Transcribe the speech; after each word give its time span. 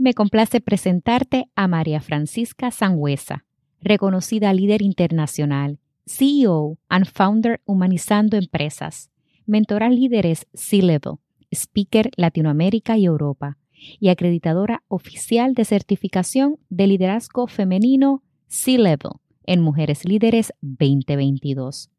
Me 0.00 0.14
complace 0.14 0.62
presentarte 0.62 1.50
a 1.54 1.68
María 1.68 2.00
Francisca 2.00 2.70
Sangüesa, 2.70 3.44
reconocida 3.82 4.50
líder 4.54 4.80
internacional, 4.80 5.78
CEO 6.06 6.78
and 6.88 7.04
founder 7.04 7.60
Humanizando 7.66 8.38
Empresas, 8.38 9.10
mentora 9.44 9.90
líderes 9.90 10.46
C-Level, 10.54 11.16
speaker 11.52 12.10
Latinoamérica 12.16 12.96
y 12.96 13.04
Europa 13.04 13.58
y 13.74 14.08
acreditadora 14.08 14.82
oficial 14.88 15.52
de 15.52 15.66
certificación 15.66 16.56
de 16.70 16.86
liderazgo 16.86 17.46
femenino 17.46 18.22
C-Level 18.46 19.20
en 19.44 19.60
Mujeres 19.60 20.06
Líderes 20.06 20.54
2022. 20.62 21.90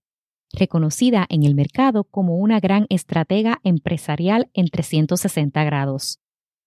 Reconocida 0.53 1.27
en 1.29 1.43
el 1.43 1.53
mercado 1.53 2.05
como 2.05 2.37
una 2.37 2.59
gran 2.59 2.87
estratega 2.89 3.59
empresarial 3.63 4.49
en 4.55 4.69
360 4.69 5.63
grados 5.65 6.19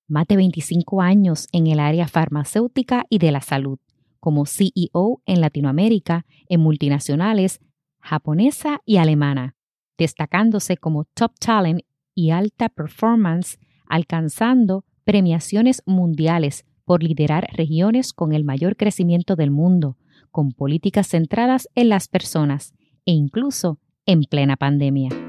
más 0.07 0.27
de 0.27 0.37
25 0.37 1.01
años 1.01 1.49
en 1.53 1.67
el 1.67 1.81
área 1.81 2.09
farmacéutica 2.09 3.05
y 3.09 3.19
de 3.19 3.33
la 3.33 3.41
salud, 3.41 3.79
como 4.21 4.47
CEO 4.47 5.23
en 5.27 5.41
Latinoamérica, 5.41 6.27
en 6.49 6.61
multinacionales 6.61 7.61
japonesa 8.05 8.81
y 8.85 8.99
alemana, 8.99 9.57
destacándose 9.97 10.77
como 10.77 11.05
top 11.15 11.33
talent 11.39 11.81
y 12.15 12.31
alta 12.31 12.69
performance, 12.69 13.59
alcanzando 13.89 14.85
premiaciones 15.05 15.83
mundiales 15.87 16.65
por 16.85 17.03
liderar 17.03 17.49
regiones 17.53 18.13
con 18.13 18.35
el 18.35 18.45
mayor 18.45 18.77
crecimiento 18.77 19.37
del 19.37 19.51
mundo, 19.51 19.97
con 20.31 20.53
políticas 20.53 21.09
centradas 21.09 21.69
en 21.75 21.89
las 21.89 22.09
personas 22.09 22.75
e 23.07 23.13
incluso 23.13 23.79
en 24.07 24.25
plena 24.25 24.57
pandemia. 24.57 25.24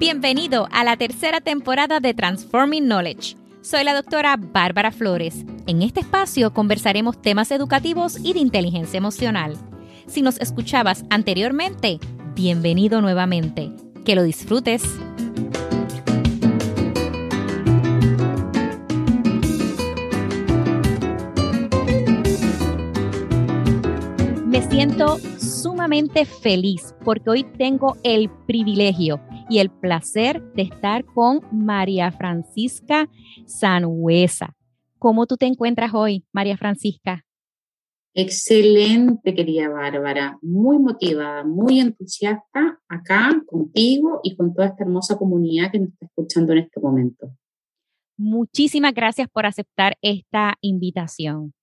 Bienvenido 0.00 0.66
a 0.72 0.82
la 0.82 0.96
tercera 0.96 1.42
temporada 1.42 2.00
de 2.00 2.14
Transforming 2.14 2.86
Knowledge. 2.86 3.36
Soy 3.60 3.84
la 3.84 3.92
doctora 3.92 4.38
Bárbara 4.38 4.92
Flores. 4.92 5.44
En 5.66 5.82
este 5.82 6.00
espacio 6.00 6.54
conversaremos 6.54 7.20
temas 7.20 7.50
educativos 7.50 8.18
y 8.18 8.32
de 8.32 8.38
inteligencia 8.38 8.96
emocional. 8.96 9.58
Si 10.06 10.22
nos 10.22 10.40
escuchabas 10.40 11.04
anteriormente, 11.10 12.00
bienvenido 12.34 13.02
nuevamente. 13.02 13.72
Que 14.06 14.14
lo 14.14 14.22
disfrutes. 14.22 14.82
Me 24.46 24.62
siento 24.70 25.18
sumamente 25.38 26.24
feliz 26.24 26.94
porque 27.04 27.28
hoy 27.28 27.44
tengo 27.44 27.98
el 28.02 28.30
privilegio 28.46 29.20
y 29.50 29.58
el 29.58 29.68
placer 29.68 30.40
de 30.54 30.62
estar 30.62 31.04
con 31.04 31.40
María 31.52 32.12
Francisca 32.12 33.10
Sanhuesa. 33.46 34.56
¿Cómo 34.98 35.26
tú 35.26 35.36
te 35.36 35.46
encuentras 35.46 35.92
hoy, 35.92 36.24
María 36.32 36.56
Francisca? 36.56 37.26
Excelente, 38.14 39.34
querida 39.34 39.68
Bárbara. 39.68 40.38
Muy 40.40 40.78
motivada, 40.78 41.44
muy 41.44 41.80
entusiasta 41.80 42.80
acá 42.88 43.42
contigo 43.46 44.20
y 44.22 44.36
con 44.36 44.54
toda 44.54 44.68
esta 44.68 44.84
hermosa 44.84 45.18
comunidad 45.18 45.72
que 45.72 45.80
nos 45.80 45.90
está 45.90 46.06
escuchando 46.06 46.52
en 46.52 46.58
este 46.58 46.80
momento. 46.80 47.30
Muchísimas 48.16 48.94
gracias 48.94 49.28
por 49.28 49.46
aceptar 49.46 49.96
esta 50.00 50.54
invitación. 50.60 51.54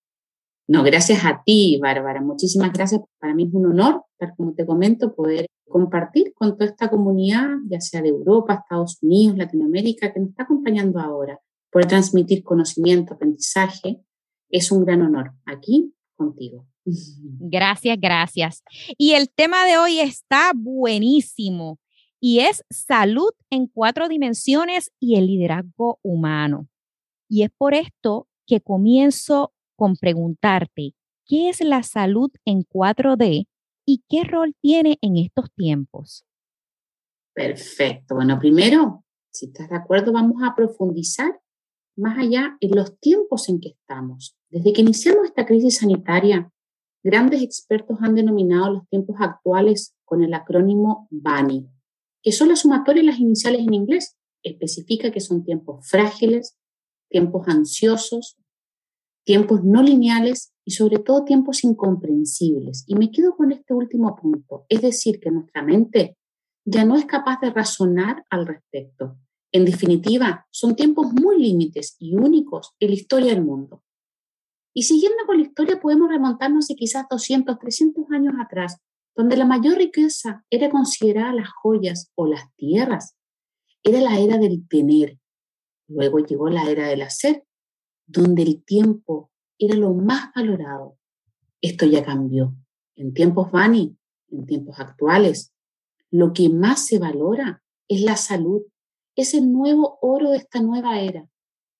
No, 0.66 0.82
gracias 0.82 1.24
a 1.24 1.42
ti, 1.42 1.78
Bárbara. 1.80 2.20
Muchísimas 2.20 2.72
gracias. 2.72 3.00
Para 3.18 3.34
mí 3.34 3.44
es 3.44 3.54
un 3.54 3.66
honor, 3.66 4.02
tal 4.18 4.34
como 4.36 4.52
te 4.52 4.66
comento, 4.66 5.14
poder 5.14 5.46
compartir 5.68 6.32
con 6.34 6.56
toda 6.56 6.66
esta 6.70 6.90
comunidad, 6.90 7.48
ya 7.68 7.80
sea 7.80 8.02
de 8.02 8.08
Europa, 8.08 8.54
Estados 8.54 8.98
Unidos, 9.02 9.36
Latinoamérica, 9.36 10.12
que 10.12 10.20
nos 10.20 10.30
está 10.30 10.44
acompañando 10.44 10.98
ahora. 10.98 11.40
Poder 11.70 11.86
transmitir 11.86 12.42
conocimiento, 12.42 13.14
aprendizaje, 13.14 14.00
es 14.48 14.72
un 14.72 14.84
gran 14.84 15.02
honor 15.02 15.32
aquí 15.44 15.94
contigo. 16.16 16.66
Gracias, 16.84 17.98
gracias. 18.00 18.62
Y 18.96 19.12
el 19.12 19.30
tema 19.30 19.66
de 19.66 19.78
hoy 19.78 20.00
está 20.00 20.52
buenísimo 20.54 21.78
y 22.20 22.40
es 22.40 22.64
salud 22.70 23.30
en 23.50 23.66
cuatro 23.66 24.08
dimensiones 24.08 24.90
y 24.98 25.16
el 25.16 25.26
liderazgo 25.26 25.98
humano. 26.02 26.68
Y 27.28 27.42
es 27.42 27.50
por 27.56 27.74
esto 27.74 28.26
que 28.46 28.60
comienzo 28.60 29.52
con 29.76 29.96
preguntarte, 29.96 30.94
¿qué 31.26 31.50
es 31.50 31.60
la 31.60 31.82
salud 31.82 32.30
en 32.44 32.64
4D 32.64 33.46
y 33.88 34.04
qué 34.06 34.22
rol 34.22 34.54
tiene 34.60 34.98
en 35.00 35.16
estos 35.16 35.50
tiempos? 35.54 36.26
Perfecto. 37.32 38.16
Bueno, 38.16 38.38
primero, 38.38 39.02
si 39.30 39.46
estás 39.46 39.70
de 39.70 39.76
acuerdo, 39.76 40.12
vamos 40.12 40.42
a 40.42 40.54
profundizar 40.54 41.40
más 41.96 42.18
allá 42.18 42.58
en 42.60 42.76
los 42.76 42.98
tiempos 43.00 43.48
en 43.48 43.60
que 43.60 43.70
estamos. 43.70 44.36
Desde 44.50 44.74
que 44.74 44.82
iniciamos 44.82 45.24
esta 45.24 45.46
crisis 45.46 45.78
sanitaria, 45.78 46.52
grandes 47.02 47.40
expertos 47.40 47.96
han 48.02 48.14
denominado 48.14 48.74
los 48.74 48.88
tiempos 48.90 49.16
actuales 49.20 49.96
con 50.04 50.22
el 50.22 50.34
acrónimo 50.34 51.08
BANI, 51.10 51.66
que 52.22 52.32
son 52.32 52.50
las 52.50 52.60
sumatorias 52.60 53.06
las 53.06 53.18
iniciales 53.18 53.62
en 53.62 53.72
inglés. 53.72 54.18
Especifica 54.42 55.10
que 55.10 55.20
son 55.20 55.44
tiempos 55.44 55.88
frágiles, 55.88 56.58
tiempos 57.08 57.48
ansiosos, 57.48 58.36
tiempos 59.24 59.64
no 59.64 59.82
lineales 59.82 60.52
y 60.68 60.72
sobre 60.72 60.98
todo 60.98 61.24
tiempos 61.24 61.64
incomprensibles. 61.64 62.84
Y 62.86 62.94
me 62.94 63.10
quedo 63.10 63.34
con 63.34 63.52
este 63.52 63.72
último 63.72 64.14
punto, 64.14 64.66
es 64.68 64.82
decir, 64.82 65.18
que 65.18 65.30
nuestra 65.30 65.62
mente 65.62 66.18
ya 66.62 66.84
no 66.84 66.94
es 66.94 67.06
capaz 67.06 67.40
de 67.40 67.48
razonar 67.48 68.26
al 68.28 68.46
respecto. 68.46 69.16
En 69.50 69.64
definitiva, 69.64 70.46
son 70.50 70.76
tiempos 70.76 71.10
muy 71.10 71.40
límites 71.40 71.96
y 71.98 72.14
únicos 72.14 72.74
en 72.80 72.90
la 72.90 72.96
historia 72.96 73.32
del 73.32 73.42
mundo. 73.42 73.82
Y 74.74 74.82
siguiendo 74.82 75.24
con 75.24 75.38
la 75.38 75.44
historia, 75.44 75.80
podemos 75.80 76.10
remontarnos 76.10 76.70
a 76.70 76.74
quizás 76.74 77.06
200, 77.08 77.58
300 77.58 78.04
años 78.10 78.34
atrás, 78.38 78.76
donde 79.16 79.38
la 79.38 79.46
mayor 79.46 79.78
riqueza 79.78 80.44
era 80.50 80.68
considerada 80.68 81.32
las 81.32 81.48
joyas 81.48 82.12
o 82.14 82.26
las 82.26 82.54
tierras. 82.56 83.16
Era 83.82 84.02
la 84.02 84.20
era 84.20 84.36
del 84.36 84.68
tener. 84.68 85.18
Luego 85.88 86.18
llegó 86.18 86.50
la 86.50 86.70
era 86.70 86.88
del 86.88 87.00
hacer, 87.00 87.46
donde 88.06 88.42
el 88.42 88.62
tiempo 88.62 89.27
era 89.58 89.76
lo 89.76 89.92
más 89.94 90.32
valorado. 90.34 90.96
Esto 91.60 91.86
ya 91.86 92.04
cambió. 92.04 92.54
En 92.96 93.12
tiempos 93.12 93.50
Bani, 93.50 93.96
en 94.30 94.46
tiempos 94.46 94.78
actuales, 94.78 95.52
lo 96.10 96.32
que 96.32 96.48
más 96.48 96.86
se 96.86 96.98
valora 96.98 97.62
es 97.88 98.02
la 98.02 98.16
salud. 98.16 98.62
Es 99.16 99.34
el 99.34 99.52
nuevo 99.52 99.98
oro 100.00 100.30
de 100.30 100.38
esta 100.38 100.60
nueva 100.60 101.00
era. 101.00 101.28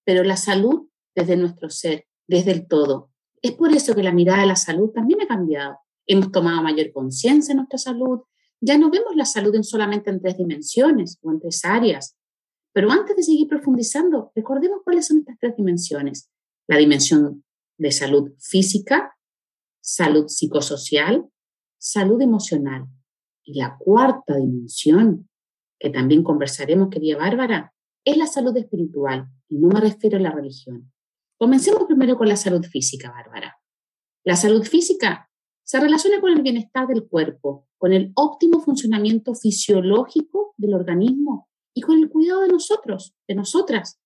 Pero 0.04 0.24
la 0.24 0.36
salud 0.36 0.88
desde 1.14 1.36
nuestro 1.36 1.70
ser, 1.70 2.06
desde 2.26 2.52
el 2.52 2.66
todo. 2.66 3.10
Es 3.42 3.52
por 3.52 3.72
eso 3.72 3.94
que 3.94 4.02
la 4.02 4.12
mirada 4.12 4.42
de 4.42 4.48
la 4.48 4.56
salud 4.56 4.90
también 4.90 5.22
ha 5.22 5.26
cambiado. 5.26 5.78
Hemos 6.06 6.32
tomado 6.32 6.62
mayor 6.62 6.92
conciencia 6.92 7.52
de 7.52 7.56
nuestra 7.56 7.78
salud. 7.78 8.20
Ya 8.60 8.76
no 8.76 8.90
vemos 8.90 9.14
la 9.14 9.24
salud 9.24 9.54
en 9.54 9.64
solamente 9.64 10.10
en 10.10 10.20
tres 10.20 10.36
dimensiones 10.36 11.18
o 11.22 11.30
en 11.30 11.40
tres 11.40 11.64
áreas, 11.64 12.16
pero 12.72 12.90
antes 12.90 13.16
de 13.16 13.22
seguir 13.22 13.48
profundizando, 13.48 14.30
recordemos 14.34 14.82
cuáles 14.84 15.06
son 15.06 15.18
estas 15.18 15.36
tres 15.40 15.56
dimensiones. 15.56 16.30
La 16.68 16.76
dimensión 16.76 17.44
de 17.78 17.92
salud 17.92 18.32
física, 18.38 19.16
salud 19.80 20.26
psicosocial, 20.28 21.28
salud 21.78 22.20
emocional. 22.20 22.86
Y 23.44 23.58
la 23.58 23.78
cuarta 23.78 24.36
dimensión, 24.36 25.28
que 25.78 25.90
también 25.90 26.22
conversaremos, 26.22 26.90
querida 26.90 27.16
Bárbara, 27.16 27.72
es 28.04 28.16
la 28.16 28.26
salud 28.26 28.56
espiritual, 28.56 29.28
y 29.48 29.56
no 29.58 29.68
me 29.68 29.80
refiero 29.80 30.18
a 30.18 30.20
la 30.20 30.30
religión. 30.30 30.92
Comencemos 31.38 31.84
primero 31.84 32.18
con 32.18 32.28
la 32.28 32.36
salud 32.36 32.64
física, 32.64 33.10
Bárbara. 33.10 33.58
La 34.24 34.36
salud 34.36 34.64
física 34.64 35.30
se 35.64 35.80
relaciona 35.80 36.20
con 36.20 36.32
el 36.32 36.42
bienestar 36.42 36.86
del 36.86 37.06
cuerpo, 37.06 37.68
con 37.78 37.92
el 37.92 38.12
óptimo 38.16 38.60
funcionamiento 38.60 39.34
fisiológico 39.34 40.54
del 40.56 40.74
organismo 40.74 41.48
y 41.74 41.82
con 41.82 41.98
el 41.98 42.08
cuidado 42.08 42.40
de 42.42 42.48
nosotros, 42.48 43.14
de 43.28 43.34
nosotras 43.34 44.00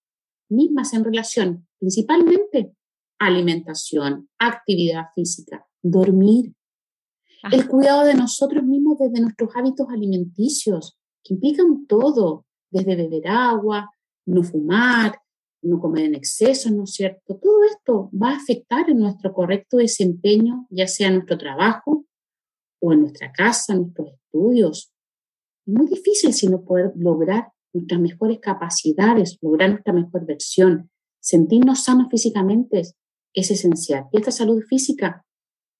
mismas 0.48 0.92
en 0.92 1.04
relación 1.04 1.68
principalmente 1.78 2.74
alimentación, 3.26 4.28
actividad 4.38 5.06
física, 5.14 5.66
dormir, 5.82 6.54
el 7.50 7.66
cuidado 7.66 8.04
de 8.04 8.14
nosotros 8.14 8.62
mismos 8.62 8.98
desde 8.98 9.20
nuestros 9.20 9.50
hábitos 9.56 9.88
alimenticios, 9.90 10.96
que 11.24 11.34
implican 11.34 11.86
todo, 11.86 12.46
desde 12.70 12.96
beber 12.96 13.28
agua, 13.28 13.90
no 14.26 14.42
fumar, 14.42 15.18
no 15.62 15.80
comer 15.80 16.06
en 16.06 16.14
exceso, 16.14 16.70
¿no 16.70 16.84
es 16.84 16.92
cierto? 16.92 17.36
Todo 17.36 17.64
esto 17.64 18.10
va 18.10 18.30
a 18.30 18.36
afectar 18.36 18.88
en 18.90 18.98
nuestro 18.98 19.32
correcto 19.32 19.76
desempeño, 19.76 20.66
ya 20.70 20.86
sea 20.86 21.08
en 21.08 21.14
nuestro 21.14 21.38
trabajo 21.38 22.06
o 22.80 22.92
en 22.92 23.00
nuestra 23.00 23.32
casa, 23.32 23.72
en 23.72 23.82
nuestros 23.82 24.12
estudios. 24.12 24.92
Es 25.66 25.74
muy 25.74 25.86
difícil 25.86 26.32
si 26.32 26.48
no 26.48 26.62
poder 26.64 26.92
lograr 26.96 27.52
nuestras 27.72 28.00
mejores 28.00 28.38
capacidades, 28.40 29.38
lograr 29.40 29.70
nuestra 29.70 29.92
mejor 29.92 30.26
versión, 30.26 30.90
sentirnos 31.20 31.84
sanos 31.84 32.08
físicamente 32.10 32.82
es 33.34 33.50
esencial. 33.50 34.04
Y 34.12 34.18
esta 34.18 34.30
salud 34.30 34.62
física 34.68 35.24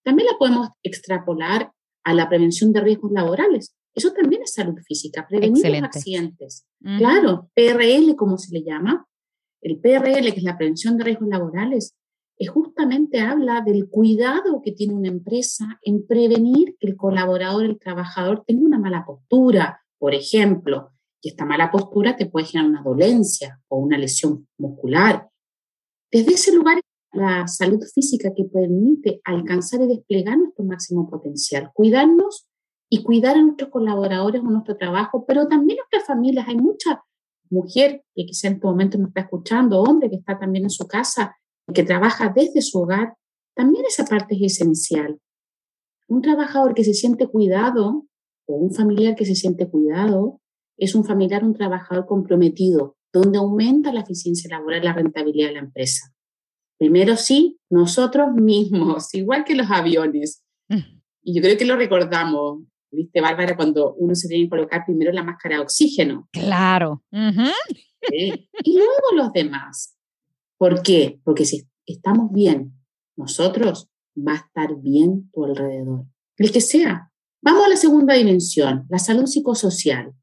también 0.04 0.28
la 0.30 0.38
podemos 0.38 0.68
extrapolar 0.82 1.72
a 2.04 2.14
la 2.14 2.28
prevención 2.28 2.72
de 2.72 2.80
riesgos 2.80 3.12
laborales, 3.12 3.74
Eso 3.94 4.12
también 4.12 4.42
es 4.42 4.54
salud 4.54 4.78
física, 4.86 5.26
prevenir 5.28 5.64
los 5.66 5.82
accidentes. 5.82 6.64
Claro, 6.80 7.50
PRL, 7.54 8.16
como 8.16 8.38
se 8.38 8.52
le 8.54 8.64
llama, 8.64 9.06
el 9.60 9.78
PRL, 9.78 10.32
que 10.32 10.38
es 10.38 10.42
la 10.42 10.56
prevención 10.56 10.96
de 10.96 11.04
riesgos 11.04 11.28
laborales, 11.28 11.94
es 12.38 12.48
justamente 12.48 13.20
habla 13.20 13.60
del 13.60 13.88
cuidado 13.88 14.62
que 14.64 14.72
tiene 14.72 14.94
una 14.94 15.08
empresa 15.08 15.78
en 15.82 16.06
prevenir 16.06 16.74
que 16.80 16.88
el 16.88 16.96
colaborador, 16.96 17.64
el 17.64 17.78
trabajador, 17.78 18.42
tenga 18.46 18.64
una 18.64 18.78
mala 18.78 19.04
postura, 19.06 19.80
por 19.98 20.14
ejemplo, 20.14 20.90
y 21.20 21.28
esta 21.28 21.44
mala 21.44 21.70
postura 21.70 22.16
te 22.16 22.26
puede 22.26 22.46
generar 22.46 22.70
una 22.70 22.82
dolencia 22.82 23.60
o 23.68 23.76
una 23.76 23.96
lesión 23.96 24.48
muscular. 24.58 25.28
Desde 26.10 26.32
ese 26.32 26.52
lugar, 26.52 26.80
la 27.12 27.46
salud 27.46 27.80
física 27.94 28.32
que 28.34 28.44
permite 28.44 29.20
alcanzar 29.24 29.82
y 29.82 29.86
desplegar 29.86 30.38
nuestro 30.38 30.64
máximo 30.64 31.08
potencial, 31.08 31.70
cuidarnos 31.74 32.48
y 32.88 33.02
cuidar 33.02 33.36
a 33.36 33.42
nuestros 33.42 33.70
colaboradores 33.70 34.40
o 34.42 34.44
nuestro 34.44 34.76
trabajo, 34.76 35.24
pero 35.26 35.46
también 35.46 35.78
nuestras 35.78 36.06
familias. 36.06 36.48
Hay 36.48 36.56
mucha 36.56 37.02
mujer 37.50 38.02
que 38.14 38.24
quizá 38.24 38.48
en 38.48 38.54
este 38.54 38.66
momento 38.66 38.98
nos 38.98 39.08
está 39.08 39.22
escuchando, 39.22 39.82
hombre 39.82 40.10
que 40.10 40.16
está 40.16 40.38
también 40.38 40.64
en 40.64 40.70
su 40.70 40.86
casa, 40.86 41.36
que 41.72 41.84
trabaja 41.84 42.32
desde 42.34 42.62
su 42.62 42.80
hogar, 42.80 43.14
también 43.54 43.84
esa 43.86 44.04
parte 44.04 44.34
es 44.34 44.54
esencial. 44.54 45.20
Un 46.08 46.22
trabajador 46.22 46.74
que 46.74 46.84
se 46.84 46.94
siente 46.94 47.26
cuidado 47.26 48.06
o 48.46 48.54
un 48.54 48.74
familiar 48.74 49.14
que 49.14 49.24
se 49.24 49.34
siente 49.34 49.68
cuidado 49.68 50.40
es 50.76 50.94
un 50.94 51.04
familiar, 51.04 51.44
un 51.44 51.54
trabajador 51.54 52.06
comprometido, 52.06 52.96
donde 53.12 53.38
aumenta 53.38 53.92
la 53.92 54.00
eficiencia 54.00 54.50
laboral 54.50 54.82
y 54.82 54.86
la 54.86 54.94
rentabilidad 54.94 55.48
de 55.48 55.54
la 55.54 55.60
empresa. 55.60 56.12
Primero 56.82 57.16
sí, 57.16 57.60
nosotros 57.70 58.32
mismos, 58.34 59.14
igual 59.14 59.44
que 59.44 59.54
los 59.54 59.70
aviones. 59.70 60.42
Mm. 60.68 61.00
Y 61.22 61.36
yo 61.36 61.40
creo 61.40 61.56
que 61.56 61.64
lo 61.64 61.76
recordamos. 61.76 62.64
¿Viste, 62.90 63.20
Bárbara, 63.20 63.54
cuando 63.54 63.94
uno 63.94 64.16
se 64.16 64.26
tiene 64.26 64.46
que 64.46 64.50
colocar 64.50 64.84
primero 64.84 65.12
la 65.12 65.22
máscara 65.22 65.54
de 65.54 65.62
oxígeno? 65.62 66.28
Claro. 66.32 67.04
Y 67.12 68.76
luego 68.76 69.14
los 69.14 69.32
demás. 69.32 69.96
¿Por 70.58 70.82
qué? 70.82 71.20
Porque 71.22 71.44
si 71.44 71.68
estamos 71.86 72.32
bien 72.32 72.72
nosotros, 73.16 73.88
va 74.18 74.32
a 74.32 74.36
estar 74.38 74.74
bien 74.82 75.30
tu 75.32 75.44
alrededor. 75.44 76.06
El 76.36 76.50
que 76.50 76.60
sea. 76.60 77.12
Vamos 77.42 77.64
a 77.64 77.68
la 77.68 77.76
segunda 77.76 78.14
dimensión, 78.14 78.86
la 78.88 78.98
salud 78.98 79.26
psicosocial. 79.26 80.14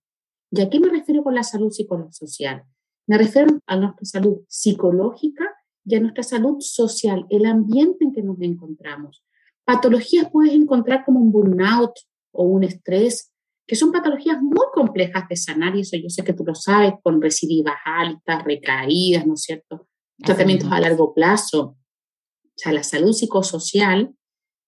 ¿Y 0.51 0.59
a 0.59 0.69
qué 0.69 0.81
me 0.81 0.89
refiero 0.89 1.23
con 1.23 1.35
la 1.35 1.43
salud 1.43 1.71
psicosocial? 1.71 2.65
Me 3.07 3.17
refiero 3.17 3.61
a 3.65 3.77
nuestra 3.77 4.03
salud 4.03 4.41
psicológica 4.49 5.55
y 5.89 5.95
a 5.95 5.99
nuestra 5.99 6.23
salud 6.23 6.57
social, 6.59 7.25
el 7.29 7.45
ambiente 7.45 8.05
en 8.05 8.13
que 8.13 8.21
nos 8.21 8.39
encontramos. 8.41 9.23
Patologías 9.65 10.29
puedes 10.31 10.53
encontrar 10.53 11.03
como 11.03 11.19
un 11.19 11.31
burnout, 11.31 11.93
o 12.31 12.43
un 12.43 12.63
estrés, 12.63 13.33
que 13.67 13.75
son 13.75 13.91
patologías 13.91 14.41
muy 14.41 14.65
complejas 14.73 15.27
de 15.27 15.35
sanar, 15.35 15.75
y 15.75 15.81
eso 15.81 15.97
yo 15.97 16.09
sé 16.09 16.23
que 16.23 16.33
tú 16.33 16.43
lo 16.43 16.55
sabes, 16.55 16.93
con 17.03 17.21
recidivas 17.21 17.75
altas, 17.85 18.43
recaídas, 18.43 19.25
¿no 19.25 19.33
es 19.33 19.41
cierto? 19.41 19.87
Tratamientos 20.17 20.71
a 20.71 20.79
largo 20.79 21.13
plazo. 21.13 21.61
O 21.61 22.55
sea, 22.55 22.71
la 22.71 22.83
salud 22.83 23.13
psicosocial 23.13 24.13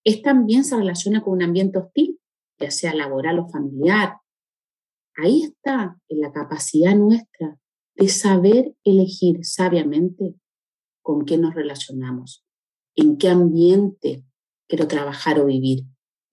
es 0.03 0.21
también 0.21 0.63
se 0.63 0.77
relaciona 0.77 1.21
con 1.21 1.33
un 1.33 1.44
ambiente 1.44 1.77
hostil, 1.77 2.19
ya 2.59 2.71
sea 2.71 2.94
laboral 2.94 3.39
o 3.39 3.50
familiar. 3.50 4.18
Ahí 5.18 5.44
está 5.44 5.97
en 6.07 6.21
la 6.21 6.31
capacidad 6.31 6.95
nuestra 6.95 7.57
de 7.95 8.07
saber 8.07 8.75
elegir 8.83 9.44
sabiamente 9.44 10.35
con 11.01 11.25
qué 11.25 11.38
nos 11.38 11.53
relacionamos, 11.53 12.45
en 12.95 13.18
qué 13.18 13.30
ambiente 13.30 14.24
quiero 14.68 14.88
trabajar 14.88 15.39
o 15.39 15.45
vivir. 15.45 15.83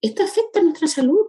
Esto 0.01 0.23
afecta 0.23 0.59
a 0.59 0.63
nuestra 0.63 0.87
salud. 0.87 1.27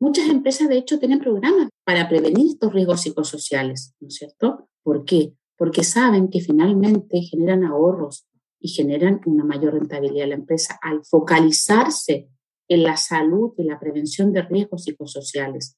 Muchas 0.00 0.28
empresas, 0.28 0.68
de 0.68 0.78
hecho, 0.78 0.98
tienen 0.98 1.20
programas 1.20 1.68
para 1.84 2.08
prevenir 2.08 2.48
estos 2.48 2.72
riesgos 2.72 3.02
psicosociales, 3.02 3.94
¿no 4.00 4.08
es 4.08 4.14
cierto? 4.14 4.68
¿Por 4.82 5.04
qué? 5.04 5.32
Porque 5.56 5.82
saben 5.82 6.28
que 6.28 6.40
finalmente 6.40 7.20
generan 7.22 7.64
ahorros 7.64 8.26
y 8.60 8.68
generan 8.68 9.20
una 9.26 9.44
mayor 9.44 9.74
rentabilidad 9.74 10.24
de 10.24 10.28
la 10.28 10.34
empresa 10.36 10.78
al 10.82 11.04
focalizarse 11.04 12.28
en 12.68 12.82
la 12.82 12.96
salud 12.96 13.52
y 13.58 13.64
la 13.64 13.78
prevención 13.78 14.32
de 14.32 14.42
riesgos 14.42 14.84
psicosociales. 14.84 15.76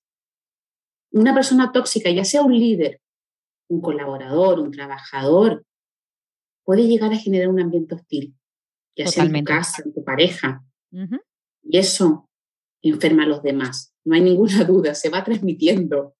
Una 1.12 1.34
persona 1.34 1.72
tóxica, 1.72 2.10
ya 2.10 2.24
sea 2.24 2.42
un 2.42 2.58
líder, 2.58 3.00
un 3.68 3.80
colaborador, 3.80 4.60
un 4.60 4.70
trabajador, 4.70 5.64
puede 6.66 6.86
llegar 6.86 7.12
a 7.12 7.16
generar 7.16 7.48
un 7.48 7.60
ambiente 7.60 7.94
hostil, 7.94 8.34
ya 8.96 9.06
sea 9.06 9.24
en 9.24 9.32
tu 9.32 9.44
casa, 9.44 9.82
en 9.84 9.94
tu 9.94 10.04
pareja. 10.04 10.62
Y 11.62 11.78
eso 11.78 12.28
enferma 12.82 13.22
a 13.22 13.26
los 13.26 13.42
demás. 13.42 13.94
No 14.04 14.16
hay 14.16 14.20
ninguna 14.22 14.64
duda, 14.64 14.94
se 14.94 15.08
va 15.08 15.24
transmitiendo. 15.24 16.14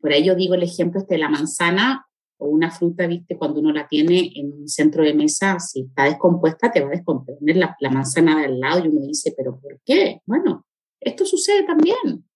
Por 0.00 0.12
ello 0.12 0.34
digo 0.34 0.54
el 0.54 0.64
ejemplo 0.64 1.00
este 1.00 1.14
de 1.14 1.20
la 1.20 1.30
manzana 1.30 2.04
o 2.40 2.48
una 2.48 2.70
fruta, 2.70 3.06
viste, 3.06 3.36
cuando 3.36 3.60
uno 3.60 3.72
la 3.72 3.88
tiene 3.88 4.32
en 4.34 4.52
un 4.52 4.68
centro 4.68 5.02
de 5.02 5.14
mesa, 5.14 5.58
si 5.58 5.82
está 5.82 6.04
descompuesta, 6.04 6.70
te 6.70 6.80
va 6.80 6.88
a 6.88 6.92
descomponer 6.92 7.56
la, 7.56 7.76
la 7.80 7.90
manzana 7.90 8.38
de 8.38 8.46
al 8.46 8.60
lado 8.60 8.84
y 8.84 8.88
uno 8.88 9.06
dice, 9.06 9.34
pero 9.36 9.58
¿por 9.58 9.80
qué? 9.84 10.20
Bueno, 10.24 10.64
esto 11.00 11.24
sucede 11.24 11.64
también. 11.64 12.27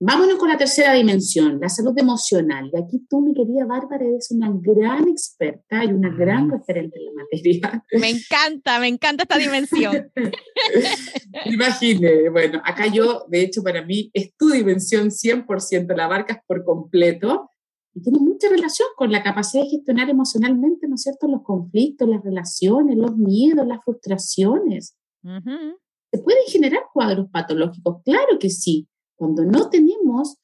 Vámonos 0.00 0.38
con 0.38 0.48
la 0.48 0.56
tercera 0.56 0.92
dimensión, 0.92 1.58
la 1.60 1.68
salud 1.68 1.92
emocional. 1.96 2.70
Y 2.72 2.78
aquí 2.78 3.04
tú, 3.10 3.20
mi 3.20 3.34
querida 3.34 3.66
Bárbara, 3.66 4.04
eres 4.04 4.30
una 4.30 4.48
gran 4.52 5.08
experta 5.08 5.84
y 5.84 5.88
una 5.88 6.14
gran 6.14 6.48
referente 6.48 7.00
en 7.00 7.06
la 7.06 7.12
materia. 7.14 7.84
Me 7.92 8.10
encanta, 8.10 8.78
me 8.78 8.86
encanta 8.86 9.24
esta 9.24 9.38
dimensión. 9.38 10.12
Imagine, 11.46 12.30
bueno, 12.30 12.62
acá 12.64 12.86
yo, 12.86 13.24
de 13.28 13.42
hecho, 13.42 13.64
para 13.64 13.84
mí 13.84 14.08
es 14.14 14.36
tu 14.36 14.50
dimensión 14.50 15.08
100%, 15.08 15.96
la 15.96 16.04
abarcas 16.04 16.38
por 16.46 16.64
completo 16.64 17.50
y 17.92 18.00
tiene 18.00 18.20
mucha 18.20 18.48
relación 18.48 18.86
con 18.96 19.10
la 19.10 19.24
capacidad 19.24 19.64
de 19.64 19.70
gestionar 19.70 20.08
emocionalmente, 20.08 20.86
¿no 20.86 20.94
es 20.94 21.02
cierto?, 21.02 21.26
los 21.26 21.42
conflictos, 21.42 22.08
las 22.08 22.22
relaciones, 22.22 22.96
los 22.96 23.16
miedos, 23.16 23.66
las 23.66 23.82
frustraciones. 23.84 24.94
¿Se 25.24 26.18
pueden 26.22 26.44
generar 26.46 26.84
cuadros 26.92 27.26
patológicos? 27.32 28.00
Claro 28.04 28.38
que 28.38 28.48
sí 28.48 28.86
cuando 29.18 29.44
no 29.44 29.68
tenemos 29.68 30.36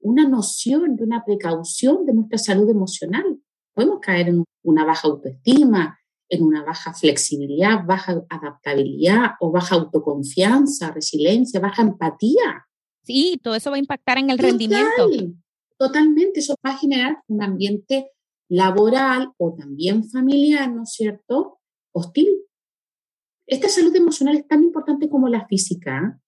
una 0.00 0.28
noción 0.28 0.96
de 0.96 1.04
una 1.04 1.24
precaución 1.24 2.04
de 2.04 2.12
nuestra 2.12 2.38
salud 2.38 2.68
emocional. 2.68 3.40
Podemos 3.72 4.00
caer 4.00 4.28
en 4.28 4.44
una 4.62 4.84
baja 4.84 5.08
autoestima, 5.08 5.98
en 6.28 6.42
una 6.42 6.64
baja 6.64 6.92
flexibilidad, 6.92 7.84
baja 7.86 8.24
adaptabilidad 8.28 9.32
o 9.40 9.50
baja 9.50 9.76
autoconfianza, 9.76 10.90
resiliencia, 10.90 11.60
baja 11.60 11.82
empatía. 11.82 12.66
Sí, 13.04 13.38
todo 13.42 13.54
eso 13.54 13.70
va 13.70 13.76
a 13.76 13.80
impactar 13.80 14.18
en 14.18 14.30
el 14.30 14.38
rendimiento. 14.38 15.08
Totalmente, 15.78 16.40
eso 16.40 16.56
va 16.66 16.70
a 16.70 16.78
generar 16.78 17.22
un 17.28 17.42
ambiente 17.42 18.10
laboral 18.48 19.32
o 19.38 19.54
también 19.54 20.08
familiar, 20.08 20.72
¿no 20.72 20.82
es 20.82 20.92
cierto? 20.92 21.60
Hostil. 21.92 22.28
Esta 23.46 23.68
salud 23.68 23.94
emocional 23.94 24.36
es 24.36 24.48
tan 24.48 24.64
importante 24.64 25.08
como 25.08 25.28
la 25.28 25.46
física 25.46 26.20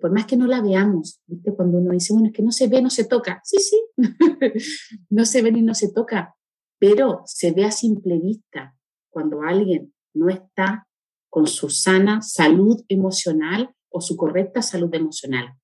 por 0.00 0.12
más 0.12 0.26
que 0.26 0.36
no 0.36 0.46
la 0.46 0.60
veamos, 0.60 1.20
¿viste? 1.26 1.54
Cuando 1.54 1.78
uno 1.78 1.92
dice, 1.92 2.12
bueno, 2.12 2.28
es 2.28 2.34
que 2.34 2.42
no 2.42 2.52
se 2.52 2.68
ve, 2.68 2.80
no 2.80 2.90
se 2.90 3.04
toca. 3.04 3.40
Sí, 3.44 3.58
sí, 3.58 3.80
no 5.10 5.24
se 5.24 5.42
ve 5.42 5.52
ni 5.52 5.62
no 5.62 5.74
se 5.74 5.92
toca, 5.92 6.34
pero 6.78 7.22
se 7.26 7.52
ve 7.52 7.64
a 7.64 7.70
simple 7.70 8.18
vista 8.18 8.74
cuando 9.10 9.42
alguien 9.42 9.92
no 10.14 10.28
está 10.28 10.86
con 11.30 11.46
su 11.46 11.68
sana 11.68 12.22
salud 12.22 12.82
emocional 12.88 13.74
o 13.90 14.00
su 14.00 14.16
correcta 14.16 14.62
salud 14.62 14.94
emocional. 14.94 15.54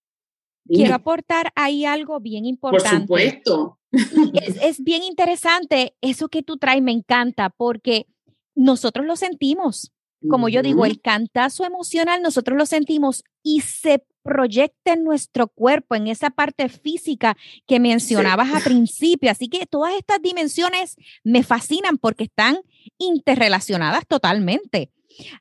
Quiero 0.66 0.94
aportar 0.94 1.52
ahí 1.56 1.84
algo 1.84 2.20
bien 2.20 2.46
importante. 2.46 3.06
Por 3.06 3.20
supuesto. 3.20 3.78
Es, 3.92 4.56
es 4.62 4.82
bien 4.82 5.02
interesante 5.02 5.94
eso 6.00 6.28
que 6.28 6.42
tú 6.42 6.56
traes, 6.56 6.82
me 6.82 6.90
encanta, 6.90 7.50
porque 7.50 8.06
nosotros 8.54 9.04
lo 9.06 9.14
sentimos 9.14 9.94
como 10.28 10.48
yo 10.48 10.62
digo, 10.62 10.84
el 10.84 11.00
cantazo 11.00 11.64
emocional 11.64 12.22
nosotros 12.22 12.56
lo 12.56 12.66
sentimos 12.66 13.24
y 13.42 13.60
se 13.60 14.04
proyecta 14.24 14.94
en 14.94 15.04
nuestro 15.04 15.48
cuerpo, 15.48 15.94
en 15.94 16.08
esa 16.08 16.30
parte 16.30 16.68
física 16.68 17.36
que 17.66 17.78
mencionabas 17.78 18.52
a 18.54 18.60
principio. 18.60 19.30
Así 19.30 19.48
que 19.48 19.66
todas 19.66 19.94
estas 19.94 20.20
dimensiones 20.20 20.96
me 21.22 21.44
fascinan 21.44 21.98
porque 21.98 22.24
están 22.24 22.58
interrelacionadas 22.98 24.06
totalmente. 24.06 24.90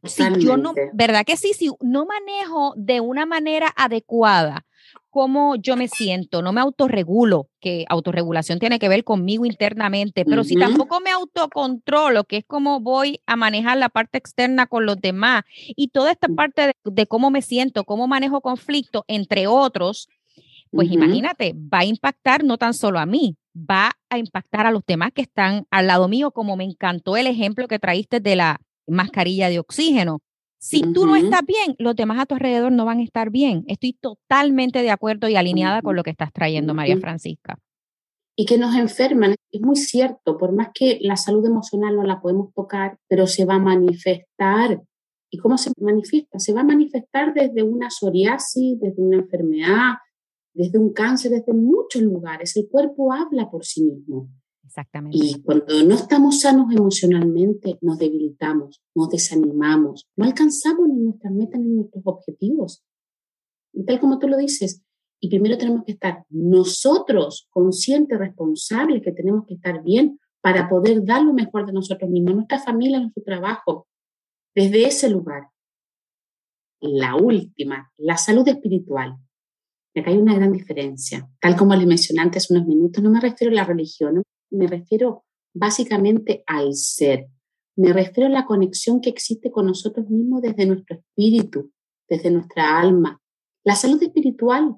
Si 0.04 0.24
yo 0.38 0.58
no, 0.58 0.75
¿verdad 0.94 1.25
que 1.25 1.38
sí? 1.38 1.54
Si 1.54 1.72
no 1.80 2.06
manejo 2.06 2.74
de 2.75 3.00
una 3.00 3.25
manera 3.25 3.74
adecuada 3.75 4.66
cómo 5.13 5.55
yo 5.58 5.77
me 5.77 5.88
siento, 5.88 6.41
no 6.41 6.53
me 6.53 6.60
autorregulo, 6.60 7.48
que 7.62 7.86
autorregulación 7.88 8.58
tiene 8.58 8.79
que 8.79 8.89
ver 8.89 9.03
conmigo 9.03 9.46
internamente, 9.46 10.25
pero 10.25 10.43
si 10.43 10.55
tampoco 10.55 11.00
me 11.01 11.12
autocontrolo, 11.12 12.24
que 12.24 12.38
es 12.38 12.46
como 12.46 12.79
voy 12.79 13.22
a 13.27 13.36
manejar 13.36 13.77
la 13.77 13.89
parte 13.89 14.17
externa 14.17 14.65
con 14.65 14.88
los 14.88 15.00
demás 15.00 15.43
y 15.67 15.89
toda 15.89 16.12
esta 16.12 16.29
mm. 16.29 16.36
parte 16.36 16.74
de, 16.84 17.05
cómo 17.05 17.29
me 17.29 17.43
siento, 17.43 17.84
cómo 17.84 18.08
manejo 18.08 18.41
conflicto, 18.41 19.05
entre 19.08 19.46
otros, 19.46 20.10
pues 20.72 20.91
imagínate, 20.91 21.53
va 21.53 21.82
a 21.82 21.86
impactar 21.86 22.43
no 22.43 22.58
tan 22.58 22.74
solo 22.74 22.98
a 22.98 23.05
mí, 23.05 23.38
va 23.55 23.91
a 24.10 24.17
impactar 24.17 24.65
a 24.65 24.72
los 24.72 24.84
demás 24.84 25.12
que 25.13 25.22
están 25.22 25.67
al 25.70 25.86
lado 25.86 26.08
mío, 26.08 26.32
como 26.32 26.55
me 26.55 26.63
encantó 26.63 27.17
el 27.17 27.27
ejemplo 27.27 27.67
que 27.67 27.77
traíste 27.77 28.20
de 28.20 28.36
la 28.36 28.62
mascarilla 28.88 29.50
de 29.50 29.60
oxígeno 29.60 30.24
Si 30.63 30.82
tú 30.93 31.05
no 31.05 31.17
estás 31.17 31.41
bien, 31.46 31.75
los 31.77 31.93
demás 31.93 32.20
a 32.22 32.25
tu 32.25 32.36
alrededor 32.36 32.72
no 32.72 32.86
van 32.86 33.00
a 33.00 33.03
estar 33.03 33.29
bien. 33.29 33.65
Estoy 33.67 33.98
totalmente 34.00 34.82
de 34.82 34.91
acuerdo 34.91 35.27
y 35.27 35.36
alineada 35.36 35.82
con 35.82 35.98
lo 35.98 36.03
que 36.03 36.12
estás 36.12 36.32
trayendo, 36.32 36.74
María 36.74 36.98
Francisca. 36.98 37.60
Y 38.38 38.46
que 38.46 38.58
nos 38.58 38.74
enferman, 38.75 39.36
es 39.51 39.62
muy 39.62 39.75
cierto, 39.75 40.38
por 40.38 40.53
más 40.53 40.70
que 40.74 41.00
la 41.01 41.17
salud 41.17 41.46
emocional 41.46 41.98
no 41.98 42.03
la 42.03 42.22
podemos 42.22 42.53
tocar, 42.53 42.98
pero 43.10 43.27
se 43.27 43.43
va 43.43 43.55
a 43.55 43.60
manifestar. 43.60 44.82
¿Y 45.29 45.38
cómo 45.38 45.58
se 45.58 45.70
manifiesta? 45.82 46.39
Se 46.39 46.53
va 46.53 46.62
a 46.62 46.65
manifestar 46.65 47.34
desde 47.34 47.62
una 47.62 47.89
psoriasis, 47.89 48.79
desde 48.79 49.01
una 49.01 49.17
enfermedad, 49.17 49.96
desde 50.53 50.79
un 50.79 50.93
cáncer, 50.93 51.32
desde 51.32 51.51
muchos 51.51 52.01
lugares. 52.01 52.55
El 52.55 52.70
cuerpo 52.70 53.12
habla 53.12 53.51
por 53.51 53.65
sí 53.65 53.84
mismo. 53.84 54.29
Exactamente. 54.74 55.18
Y 55.22 55.39
cuando 55.44 55.65
no 55.84 55.94
estamos 55.94 56.39
sanos 56.39 56.74
emocionalmente, 56.74 57.77
nos 57.82 58.00
debilitamos, 58.00 58.82
nos 58.96 59.08
desanimamos, 59.08 60.10
no 60.15 60.25
alcanzamos 60.25 60.89
ni 60.89 61.03
nuestras 61.03 61.32
metas 61.32 61.62
ni 61.62 61.75
nuestros 61.75 62.01
objetivos. 62.08 62.84
Y 63.72 63.86
tal 63.86 64.00
como 64.00 64.18
tú 64.18 64.27
lo 64.27 64.36
dices, 64.36 64.82
y 65.20 65.30
primero 65.30 65.60
tenemos 65.60 65.84
que 65.86 65.92
estar 65.92 66.25
nosotros 66.30 67.48
conscientes, 67.51 68.18
responsables, 68.18 69.03
que 69.03 69.12
tenemos 69.12 69.46
que 69.48 69.53
estar 69.53 69.84
bien 69.84 70.20
para 70.42 70.68
poder 70.68 71.06
dar 71.06 71.22
lo 71.22 71.34
mejor 71.34 71.68
de 71.68 71.74
nosotros 71.74 72.10
mismos, 72.10 72.34
nuestra 72.34 72.60
familia, 72.60 73.00
nuestro 73.00 73.22
trabajo, 73.22 73.88
desde 74.56 74.88
ese 74.88 75.08
lugar. 75.08 75.50
La 76.82 77.15
última, 77.15 77.92
la 77.98 78.18
salud 78.18 78.48
espiritual. 78.48 79.18
Acá 79.96 80.10
hay 80.10 80.18
una 80.18 80.34
gran 80.34 80.51
diferencia. 80.51 81.30
Tal 81.39 81.56
como 81.56 81.75
le 81.75 81.86
mencioné 81.86 82.24
antes 82.24 82.50
unos 82.50 82.65
minutos, 82.65 83.03
no 83.03 83.12
me 83.12 83.22
refiero 83.22 83.53
a 83.53 83.58
la 83.58 83.65
religión, 83.65 84.24
me 84.53 84.67
refiero 84.67 85.25
básicamente 85.53 86.43
al 86.48 86.74
ser. 86.74 87.27
Me 87.75 87.91
refiero 87.91 88.27
a 88.27 88.31
la 88.33 88.45
conexión 88.45 89.01
que 89.01 89.10
existe 89.10 89.51
con 89.51 89.67
nosotros 89.67 90.10
mismos 90.10 90.41
desde 90.41 90.65
nuestro 90.65 90.98
espíritu, 90.98 91.72
desde 92.07 92.31
nuestra 92.31 92.79
alma. 92.79 93.19
La 93.63 93.75
salud 93.75 94.01
espiritual 94.01 94.75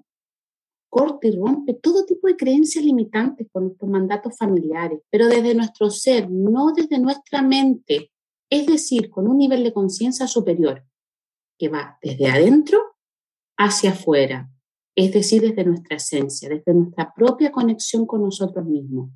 corta 0.89 1.27
y 1.27 1.36
rompe 1.36 1.74
todo 1.74 2.05
tipo 2.05 2.27
de 2.27 2.38
creencias 2.38 2.86
limitantes 2.86 3.48
con 3.51 3.65
nuestros 3.65 3.89
mandatos 3.89 4.38
familiares, 4.38 5.01
pero 5.10 5.27
desde 5.27 5.53
nuestro 5.53 5.89
ser, 5.89 6.29
no 6.32 6.72
desde 6.74 7.00
nuestra 7.00 7.41
mente, 7.41 8.12
es 8.50 8.65
decir, 8.65 9.10
con 9.10 9.27
un 9.27 9.38
nivel 9.38 9.63
de 9.63 9.74
conciencia 9.74 10.27
superior 10.27 10.86
que 11.58 11.67
va 11.67 11.98
desde 12.01 12.27
adentro 12.27 12.79
hacia 13.58 13.91
afuera, 13.91 14.50
es 14.96 15.12
decir, 15.12 15.41
desde 15.41 15.65
nuestra 15.65 15.98
esencia, 15.98 16.48
desde 16.48 16.74
nuestra 16.74 17.13
propia 17.13 17.51
conexión 17.51 18.05
con 18.05 18.22
nosotros 18.22 18.65
mismos. 18.65 19.10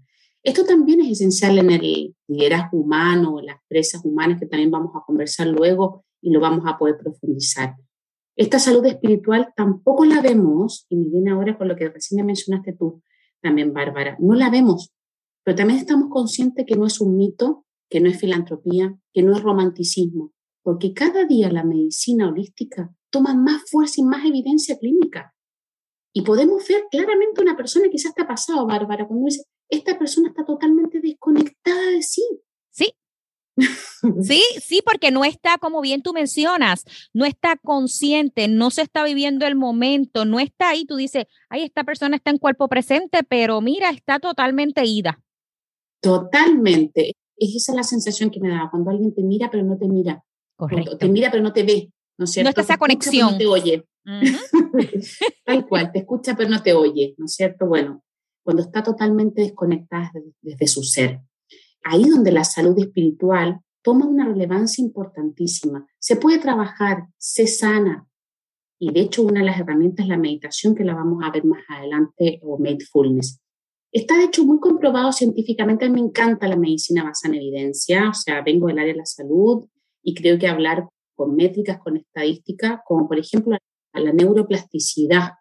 Esto 0.44 0.64
también 0.64 1.02
es 1.02 1.12
esencial 1.12 1.58
en 1.58 1.70
el 1.72 2.16
liderazgo 2.28 2.80
humano, 2.80 3.42
las 3.42 3.58
presas 3.68 4.04
humanas, 4.06 4.40
que 4.40 4.46
también 4.46 4.72
vamos 4.72 4.92
a 4.96 5.04
conversar 5.06 5.48
luego 5.48 6.06
y 6.22 6.32
lo 6.32 6.40
vamos 6.40 6.64
a 6.66 6.78
poder 6.78 6.98
profundizar. 6.98 7.76
Esta 8.38 8.58
salud 8.58 8.86
espiritual 8.86 9.52
tampoco 9.56 10.06
la 10.06 10.22
vemos, 10.22 10.86
y 10.90 10.96
me 10.96 11.10
viene 11.10 11.32
ahora 11.32 11.58
con 11.58 11.68
lo 11.68 11.76
que 11.76 11.90
recién 11.90 12.26
mencionaste 12.26 12.74
tú 12.74 13.02
también, 13.42 13.74
Bárbara, 13.74 14.18
no 14.20 14.34
la 14.34 14.50
vemos, 14.50 14.94
pero 15.44 15.58
también 15.58 15.80
estamos 15.80 16.10
conscientes 16.10 16.66
que 16.66 16.76
no 16.76 16.86
es 16.86 17.02
un 17.02 17.18
mito, 17.18 17.66
que 17.90 18.00
no 18.00 18.10
es 18.10 18.18
filantropía, 18.18 18.98
que 19.14 19.24
no 19.24 19.36
es 19.36 19.44
romanticismo, 19.44 20.32
porque 20.64 20.94
cada 20.94 21.26
día 21.26 21.52
la 21.52 21.64
medicina 21.64 22.30
holística 22.30 22.94
toma 23.10 23.34
más 23.34 23.64
fuerza 23.70 24.02
y 24.02 24.04
más 24.04 24.26
evidencia 24.26 24.78
clínica. 24.78 25.34
Y 26.14 26.22
podemos 26.22 26.66
ver 26.68 26.84
claramente 26.90 27.42
una 27.42 27.58
persona, 27.58 27.90
quizás 27.90 28.14
te 28.14 28.22
ha 28.22 28.28
pasado, 28.28 28.66
Bárbara, 28.66 29.08
cuando 29.08 29.26
dice, 29.26 29.44
esta 29.70 29.98
persona 29.98 30.30
está 30.30 30.46
totalmente 30.46 31.00
desconectada 31.00 31.92
de 31.92 32.02
sí. 32.02 32.24
Sí. 32.72 32.94
Sí, 34.22 34.42
sí, 34.62 34.82
porque 34.86 35.12
no 35.12 35.26
está, 35.26 35.58
como 35.58 35.82
bien 35.82 36.02
tú 36.02 36.14
mencionas, 36.14 36.86
no 37.14 37.26
está 37.26 37.58
consciente, 37.58 38.48
no 38.48 38.72
se 38.72 38.82
está 38.82 39.04
viviendo 39.04 39.46
el 39.46 39.56
momento, 39.56 40.24
no 40.24 40.40
está 40.40 40.70
ahí. 40.70 40.86
Tú 40.86 40.96
dices, 40.96 41.26
ay, 41.50 41.64
esta 41.64 41.84
persona 41.84 42.16
está 42.16 42.32
en 42.32 42.38
cuerpo 42.38 42.70
presente, 42.70 43.24
pero 43.28 43.60
mira, 43.60 43.90
está 43.90 44.20
totalmente 44.20 44.86
ida. 44.86 45.22
Totalmente. 46.02 47.14
Es 47.36 47.56
esa 47.56 47.76
la 47.76 47.84
sensación 47.84 48.30
que 48.30 48.40
me 48.40 48.50
da 48.50 48.70
cuando 48.72 48.90
alguien 48.90 49.14
te 49.14 49.22
mira, 49.22 49.50
pero 49.52 49.64
no 49.64 49.78
te 49.78 49.90
mira. 49.90 50.24
Correcto. 50.56 50.98
Te 50.98 51.10
mira, 51.10 51.30
pero 51.30 51.44
no 51.44 51.52
te 51.52 51.64
ve. 51.64 51.92
¿No 52.18 52.26
es 52.26 52.32
cierto? 52.32 52.48
No 52.48 52.50
está 52.50 52.62
esa 52.62 52.78
conexión. 52.78 53.34
no 53.34 53.38
te 53.38 53.48
oye. 53.48 53.86
Tal 55.46 55.68
cual, 55.68 55.92
te 55.92 56.00
escucha, 56.00 56.36
pero 56.36 56.50
no 56.50 56.62
te 56.64 56.74
oye. 56.74 57.16
¿No 57.18 57.26
es 57.26 57.34
cierto? 57.34 57.66
Bueno, 57.66 58.04
cuando 58.44 58.64
está 58.64 58.84
totalmente 58.84 59.42
desconectada 59.42 60.12
desde, 60.42 60.68
su 60.68 60.84
ser. 60.84 61.22
Ahí 61.84 62.04
donde 62.10 62.32
la 62.32 62.44
salud 62.44 62.78
espiritual 62.80 63.60
toma 63.82 64.06
una 64.06 64.28
relevancia 64.28 64.84
importantísima. 64.84 65.86
Se 66.00 66.16
puede 66.16 66.40
trabajar, 66.40 67.08
se 67.18 67.48
sana. 67.48 68.08
Y 68.78 68.92
de 68.92 69.02
hecho, 69.02 69.24
una 69.24 69.40
de 69.42 69.46
las 69.46 69.60
herramientas 69.60 70.06
es 70.06 70.10
la 70.10 70.18
meditación, 70.18 70.76
que 70.76 70.84
la 70.84 70.96
vamos 70.96 71.24
a 71.24 71.32
ver 71.32 71.46
más 71.46 71.64
adelante, 71.70 72.40
o 72.44 72.58
mindfulness. 72.58 73.40
Está 73.92 74.18
de 74.18 74.26
hecho 74.26 74.46
muy 74.46 74.60
comprobado 74.60 75.12
científicamente. 75.12 75.86
A 75.86 75.90
mí 75.90 76.02
me 76.02 76.08
encanta 76.08 76.48
la 76.48 76.56
medicina 76.56 77.04
basada 77.04 77.34
en 77.34 77.42
evidencia, 77.42 78.10
o 78.10 78.14
sea, 78.14 78.42
vengo 78.42 78.68
del 78.68 78.80
área 78.80 78.94
de 78.94 79.00
la 79.00 79.06
salud 79.06 79.66
y 80.04 80.14
creo 80.14 80.38
que 80.38 80.48
hablar 80.48 80.88
con 81.16 81.36
métricas, 81.36 81.80
con 81.80 81.98
estadísticas, 81.98 82.80
como 82.86 83.08
por 83.08 83.20
ejemplo 83.20 83.58
la 83.94 84.14
neuroplasticidad, 84.14 85.32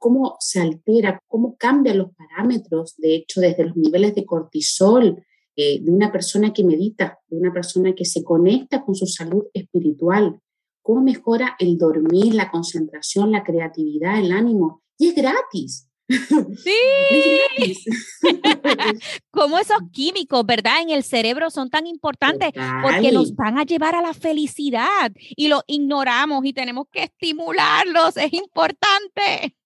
cómo 0.00 0.36
se 0.40 0.60
altera, 0.60 1.22
cómo 1.28 1.56
cambian 1.56 1.98
los 1.98 2.10
parámetros, 2.14 2.96
de 2.96 3.14
hecho, 3.14 3.40
desde 3.40 3.66
los 3.66 3.76
niveles 3.76 4.14
de 4.14 4.24
cortisol 4.24 5.22
eh, 5.54 5.78
de 5.80 5.90
una 5.90 6.10
persona 6.10 6.52
que 6.54 6.64
medita, 6.64 7.20
de 7.28 7.36
una 7.36 7.52
persona 7.52 7.94
que 7.94 8.06
se 8.06 8.24
conecta 8.24 8.82
con 8.82 8.94
su 8.94 9.06
salud 9.06 9.44
espiritual, 9.52 10.40
cómo 10.82 11.02
mejora 11.02 11.54
el 11.58 11.76
dormir, 11.76 12.34
la 12.34 12.50
concentración, 12.50 13.30
la 13.30 13.44
creatividad, 13.44 14.18
el 14.18 14.32
ánimo. 14.32 14.82
Y 14.96 15.08
es 15.08 15.14
gratis. 15.14 15.86
Sí. 16.64 17.74
Como 19.30 19.58
esos 19.58 19.78
químicos, 19.92 20.44
¿verdad? 20.46 20.80
En 20.80 20.90
el 20.90 21.04
cerebro 21.04 21.50
son 21.50 21.68
tan 21.68 21.86
importantes 21.86 22.52
porque 22.82 23.12
nos 23.12 23.34
van 23.34 23.58
a 23.58 23.64
llevar 23.64 23.94
a 23.94 24.02
la 24.02 24.14
felicidad 24.14 25.12
y 25.36 25.48
los 25.48 25.62
ignoramos 25.66 26.44
y 26.46 26.54
tenemos 26.54 26.86
que 26.90 27.02
estimularlos. 27.04 28.16
Es 28.16 28.32
importante. 28.32 29.56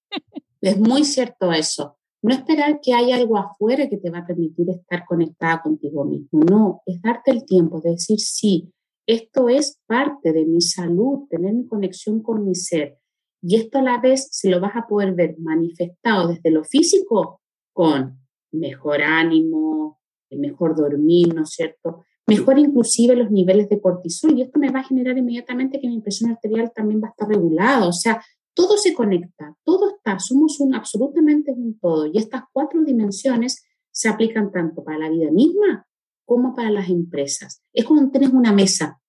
Es 0.60 0.78
muy 0.78 1.04
cierto 1.04 1.52
eso. 1.52 1.98
No 2.22 2.34
esperar 2.34 2.80
que 2.80 2.94
haya 2.94 3.16
algo 3.16 3.36
afuera 3.36 3.88
que 3.88 3.98
te 3.98 4.10
va 4.10 4.20
a 4.20 4.26
permitir 4.26 4.70
estar 4.70 5.04
conectada 5.04 5.60
contigo 5.60 6.04
mismo. 6.04 6.40
No, 6.40 6.80
es 6.86 7.02
darte 7.02 7.30
el 7.30 7.44
tiempo 7.44 7.80
de 7.82 7.90
decir, 7.90 8.18
sí, 8.18 8.72
esto 9.06 9.50
es 9.50 9.78
parte 9.86 10.32
de 10.32 10.46
mi 10.46 10.62
salud, 10.62 11.28
tener 11.28 11.52
mi 11.52 11.66
conexión 11.66 12.22
con 12.22 12.46
mi 12.46 12.54
ser. 12.54 12.98
Y 13.42 13.56
esto 13.56 13.78
a 13.78 13.82
la 13.82 14.00
vez 14.00 14.28
se 14.30 14.48
lo 14.48 14.58
vas 14.58 14.74
a 14.74 14.86
poder 14.86 15.12
ver 15.14 15.36
manifestado 15.38 16.28
desde 16.28 16.50
lo 16.50 16.64
físico 16.64 17.42
con 17.74 18.18
mejor 18.52 19.02
ánimo, 19.02 20.00
mejor 20.30 20.74
dormir, 20.74 21.34
¿no 21.34 21.42
es 21.42 21.50
cierto? 21.50 22.04
Mejor 22.26 22.58
inclusive 22.58 23.16
los 23.16 23.30
niveles 23.30 23.68
de 23.68 23.80
cortisol 23.80 24.38
y 24.38 24.42
esto 24.42 24.58
me 24.58 24.70
va 24.70 24.80
a 24.80 24.84
generar 24.84 25.18
inmediatamente 25.18 25.78
que 25.78 25.88
mi 25.88 26.00
presión 26.00 26.30
arterial 26.30 26.72
también 26.74 27.02
va 27.02 27.08
a 27.08 27.10
estar 27.10 27.28
regulada. 27.28 27.86
O 27.86 27.92
sea, 27.92 28.22
todo 28.54 28.76
se 28.76 28.94
conecta, 28.94 29.56
todo 29.64 29.96
está, 29.96 30.18
somos 30.18 30.60
un 30.60 30.74
absolutamente 30.74 31.52
un 31.52 31.78
todo 31.78 32.06
y 32.06 32.18
estas 32.18 32.44
cuatro 32.52 32.82
dimensiones 32.82 33.64
se 33.90 34.08
aplican 34.08 34.50
tanto 34.52 34.82
para 34.82 34.98
la 34.98 35.10
vida 35.10 35.30
misma 35.30 35.86
como 36.24 36.54
para 36.54 36.70
las 36.70 36.88
empresas. 36.88 37.62
Es 37.72 37.84
como 37.84 38.10
tienes 38.10 38.30
una 38.30 38.52
mesa. 38.52 39.00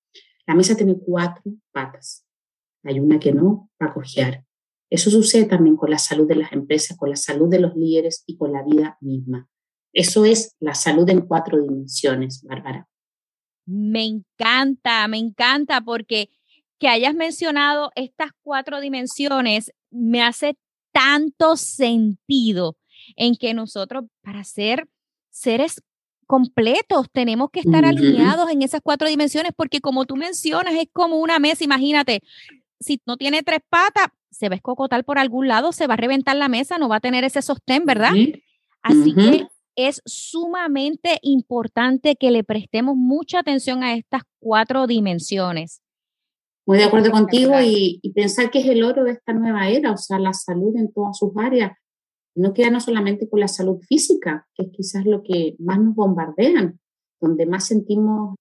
La 0.45 0.55
mesa 0.55 0.75
tiene 0.75 0.97
cuatro 0.99 1.43
patas. 1.71 2.25
Hay 2.83 2.99
una 2.99 3.19
que 3.19 3.31
no 3.31 3.69
para 3.77 3.93
cojear. 3.93 4.45
Eso 4.89 5.09
sucede 5.09 5.45
también 5.45 5.75
con 5.75 5.89
la 5.89 5.97
salud 5.97 6.27
de 6.27 6.35
las 6.35 6.51
empresas, 6.51 6.97
con 6.97 7.09
la 7.09 7.15
salud 7.15 7.49
de 7.49 7.59
los 7.59 7.75
líderes 7.75 8.23
y 8.27 8.37
con 8.37 8.51
la 8.51 8.63
vida 8.63 8.97
misma. 9.01 9.49
Eso 9.91 10.25
es 10.25 10.55
la 10.59 10.75
salud 10.75 11.09
en 11.09 11.21
cuatro 11.21 11.59
dimensiones, 11.61 12.43
Bárbara. 12.43 12.87
Me 13.65 14.05
encanta, 14.05 15.07
me 15.07 15.17
encanta 15.17 15.81
porque 15.81 16.29
que 16.79 16.87
hayas 16.87 17.15
mencionado 17.15 17.91
estas 17.95 18.31
cuatro 18.43 18.79
dimensiones 18.79 19.71
me 19.91 20.21
hace 20.21 20.57
tanto 20.91 21.57
sentido 21.57 22.77
en 23.15 23.35
que 23.35 23.53
nosotros 23.53 24.05
para 24.21 24.43
ser 24.43 24.87
seres 25.29 25.81
completos 26.25 27.07
tenemos 27.11 27.49
que 27.51 27.59
estar 27.59 27.85
alineados 27.85 28.49
en 28.49 28.61
esas 28.61 28.81
cuatro 28.81 29.07
dimensiones 29.07 29.51
porque 29.55 29.79
como 29.79 30.05
tú 30.05 30.15
mencionas 30.15 30.73
es 30.73 30.87
como 30.91 31.17
una 31.17 31.39
mesa, 31.39 31.63
imagínate, 31.63 32.21
si 32.79 32.99
no 33.05 33.17
tiene 33.17 33.43
tres 33.43 33.59
patas, 33.69 34.07
se 34.31 34.49
va 34.49 34.53
a 34.53 34.57
escocotar 34.57 35.05
por 35.05 35.19
algún 35.19 35.47
lado, 35.47 35.71
se 35.71 35.87
va 35.87 35.93
a 35.93 35.97
reventar 35.97 36.35
la 36.35 36.49
mesa, 36.49 36.77
no 36.77 36.89
va 36.89 36.97
a 36.97 37.01
tener 37.01 37.23
ese 37.23 37.41
sostén, 37.41 37.85
¿verdad? 37.85 38.11
Así 38.81 39.13
que 39.13 39.47
es 39.75 40.01
sumamente 40.05 41.19
importante 41.21 42.15
que 42.15 42.31
le 42.31 42.43
prestemos 42.43 42.95
mucha 42.95 43.39
atención 43.39 43.83
a 43.83 43.93
estas 43.93 44.23
cuatro 44.39 44.87
dimensiones. 44.87 45.81
Muy 46.67 46.79
de 46.79 46.85
acuerdo 46.85 47.11
contigo 47.11 47.53
y, 47.61 48.01
pensar 48.15 48.49
que 48.49 48.59
es 48.59 48.65
el 48.65 48.83
oro 48.83 49.03
de 49.03 49.11
esta 49.11 49.33
nueva 49.33 49.69
era, 49.69 49.91
o 49.91 49.97
sea, 49.97 50.17
la 50.17 50.33
salud 50.33 50.75
en 50.75 50.91
todas 50.91 51.17
sus 51.17 51.31
áreas. 51.37 51.77
No 52.35 52.53
queda 52.53 52.69
no 52.69 52.79
solamente 52.79 53.29
con 53.29 53.39
la 53.39 53.47
salud 53.47 53.79
física, 53.87 54.47
que 54.55 54.63
es 54.63 54.69
quizás 54.71 55.05
lo 55.05 55.21
que 55.21 55.55
más 55.59 55.79
nos 55.79 55.95
bombardean, 55.95 56.79
donde 57.21 57.45
más 57.45 57.67
sentimos 57.67 58.35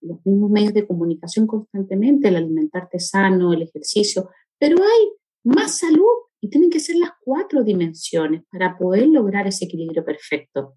los 0.00 0.18
mismos 0.24 0.50
medios 0.50 0.74
de 0.74 0.86
comunicación 0.86 1.46
constantemente, 1.46 2.28
el 2.28 2.36
alimentarte 2.36 2.98
sano, 2.98 3.52
el 3.52 3.62
ejercicio, 3.62 4.28
pero 4.58 4.76
hay 4.82 5.08
más 5.44 5.78
salud 5.78 6.04
y 6.40 6.50
tienen 6.50 6.70
que 6.70 6.80
ser 6.80 6.96
las 6.96 7.10
cuatro 7.24 7.64
dimensiones 7.64 8.42
para 8.50 8.76
poder 8.76 9.08
lograr 9.08 9.46
ese 9.46 9.64
equilibrio 9.64 10.04
perfecto. 10.04 10.74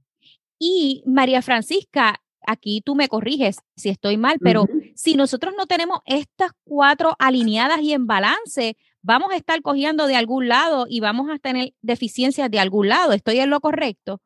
Y 0.60 1.03
María 1.05 1.41
Francisca, 1.41 2.22
aquí 2.46 2.81
tú 2.84 2.96
me 2.96 3.08
corriges 3.08 3.58
si 3.75 3.89
estoy 3.89 4.17
mal, 4.17 4.38
pero 4.39 4.65
si 5.01 5.15
nosotros 5.15 5.55
no 5.58 5.65
tenemos 5.65 6.01
estas 6.05 6.51
cuatro 6.63 7.15
alineadas 7.17 7.81
y 7.81 7.93
en 7.93 8.05
balance, 8.05 8.77
vamos 9.01 9.31
a 9.31 9.36
estar 9.36 9.60
cogiendo 9.63 10.05
de 10.05 10.15
algún 10.15 10.48
lado 10.48 10.86
y 10.88 11.00
vamos 11.00 11.27
a 11.31 11.39
tener 11.39 11.74
deficiencias 11.81 12.51
de 12.51 12.60
algún 12.60 12.88
lado. 12.88 13.13
¿Estoy 13.13 13.39
en 13.39 13.50
lo 13.50 13.62
correcto? 13.62 14.22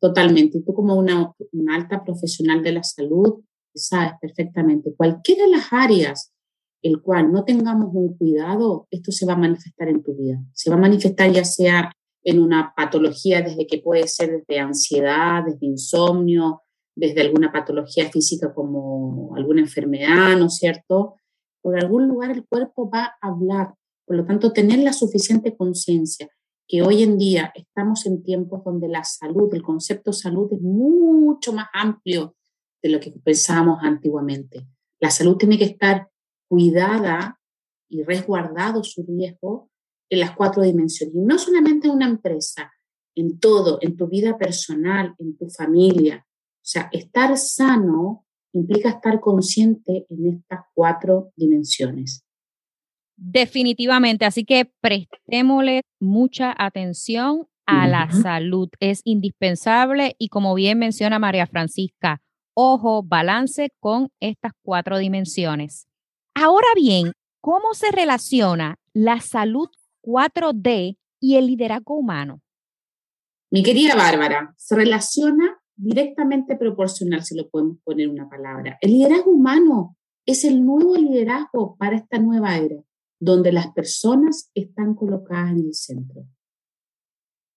Totalmente. 0.00 0.62
Tú 0.64 0.72
como 0.72 0.94
una, 0.94 1.34
una 1.52 1.76
alta 1.76 2.02
profesional 2.02 2.62
de 2.62 2.72
la 2.72 2.82
salud, 2.82 3.42
sabes 3.74 4.12
perfectamente, 4.18 4.94
cualquiera 4.96 5.44
de 5.44 5.50
las 5.50 5.70
áreas 5.70 6.32
el 6.80 7.02
cual 7.02 7.30
no 7.30 7.44
tengamos 7.44 7.90
un 7.92 8.16
cuidado, 8.16 8.86
esto 8.90 9.12
se 9.12 9.26
va 9.26 9.34
a 9.34 9.38
manifestar 9.38 9.88
en 9.88 10.02
tu 10.02 10.14
vida. 10.14 10.42
Se 10.54 10.70
va 10.70 10.76
a 10.76 10.80
manifestar 10.80 11.30
ya 11.30 11.44
sea 11.44 11.92
en 12.22 12.40
una 12.40 12.72
patología, 12.74 13.42
desde 13.42 13.66
que 13.66 13.78
puede 13.78 14.08
ser 14.08 14.30
desde 14.30 14.60
ansiedad, 14.60 15.44
desde 15.44 15.66
insomnio, 15.66 16.62
desde 16.96 17.20
alguna 17.20 17.52
patología 17.52 18.10
física 18.10 18.52
como 18.52 19.36
alguna 19.36 19.60
enfermedad, 19.60 20.36
¿no 20.38 20.46
es 20.46 20.56
cierto? 20.56 21.16
Por 21.62 21.78
algún 21.78 22.08
lugar 22.08 22.30
el 22.30 22.46
cuerpo 22.46 22.90
va 22.90 23.16
a 23.20 23.28
hablar. 23.28 23.74
Por 24.06 24.16
lo 24.16 24.24
tanto, 24.24 24.52
tener 24.52 24.78
la 24.78 24.92
suficiente 24.92 25.56
conciencia 25.56 26.28
que 26.66 26.82
hoy 26.82 27.02
en 27.02 27.18
día 27.18 27.52
estamos 27.54 28.06
en 28.06 28.22
tiempos 28.22 28.64
donde 28.64 28.88
la 28.88 29.04
salud, 29.04 29.52
el 29.54 29.62
concepto 29.62 30.12
salud 30.12 30.52
es 30.52 30.60
mucho 30.60 31.52
más 31.52 31.68
amplio 31.72 32.34
de 32.82 32.88
lo 32.88 32.98
que 32.98 33.12
pensábamos 33.12 33.78
antiguamente. 33.82 34.66
La 34.98 35.10
salud 35.10 35.36
tiene 35.36 35.58
que 35.58 35.64
estar 35.64 36.08
cuidada 36.48 37.38
y 37.88 38.02
resguardado 38.02 38.82
su 38.82 39.04
riesgo 39.04 39.70
en 40.08 40.20
las 40.20 40.32
cuatro 40.34 40.62
dimensiones. 40.62 41.14
Y 41.14 41.20
no 41.20 41.38
solamente 41.38 41.88
en 41.88 41.94
una 41.94 42.08
empresa, 42.08 42.72
en 43.14 43.38
todo, 43.38 43.78
en 43.80 43.96
tu 43.96 44.08
vida 44.08 44.36
personal, 44.36 45.14
en 45.18 45.36
tu 45.36 45.48
familia. 45.48 46.26
O 46.66 46.68
sea, 46.68 46.88
estar 46.90 47.36
sano 47.36 48.26
implica 48.52 48.88
estar 48.88 49.20
consciente 49.20 50.04
en 50.08 50.34
estas 50.34 50.64
cuatro 50.74 51.30
dimensiones. 51.36 52.24
Definitivamente, 53.16 54.24
así 54.24 54.44
que 54.44 54.68
prestémosle 54.80 55.82
mucha 56.00 56.52
atención 56.58 57.46
a 57.66 57.86
la 57.86 58.10
salud. 58.10 58.68
Es 58.80 59.02
indispensable 59.04 60.16
y 60.18 60.28
como 60.28 60.56
bien 60.56 60.80
menciona 60.80 61.20
María 61.20 61.46
Francisca, 61.46 62.20
ojo, 62.52 63.04
balance 63.04 63.70
con 63.78 64.08
estas 64.18 64.50
cuatro 64.62 64.98
dimensiones. 64.98 65.86
Ahora 66.34 66.66
bien, 66.74 67.12
¿cómo 67.40 67.74
se 67.74 67.92
relaciona 67.92 68.74
la 68.92 69.20
salud 69.20 69.68
4D 70.02 70.98
y 71.20 71.36
el 71.36 71.46
liderazgo 71.46 71.94
humano? 71.94 72.40
Mi 73.52 73.62
querida 73.62 73.94
Bárbara, 73.94 74.52
se 74.56 74.74
relaciona 74.74 75.55
directamente 75.76 76.56
proporcional, 76.56 77.22
si 77.22 77.36
lo 77.36 77.48
podemos 77.48 77.78
poner 77.84 78.08
una 78.08 78.28
palabra. 78.28 78.78
El 78.80 78.92
liderazgo 78.92 79.30
humano 79.30 79.96
es 80.24 80.44
el 80.44 80.64
nuevo 80.64 80.96
liderazgo 80.96 81.76
para 81.76 81.96
esta 81.96 82.18
nueva 82.18 82.56
era, 82.56 82.82
donde 83.20 83.52
las 83.52 83.72
personas 83.72 84.50
están 84.54 84.94
colocadas 84.94 85.52
en 85.52 85.66
el 85.66 85.74
centro. 85.74 86.26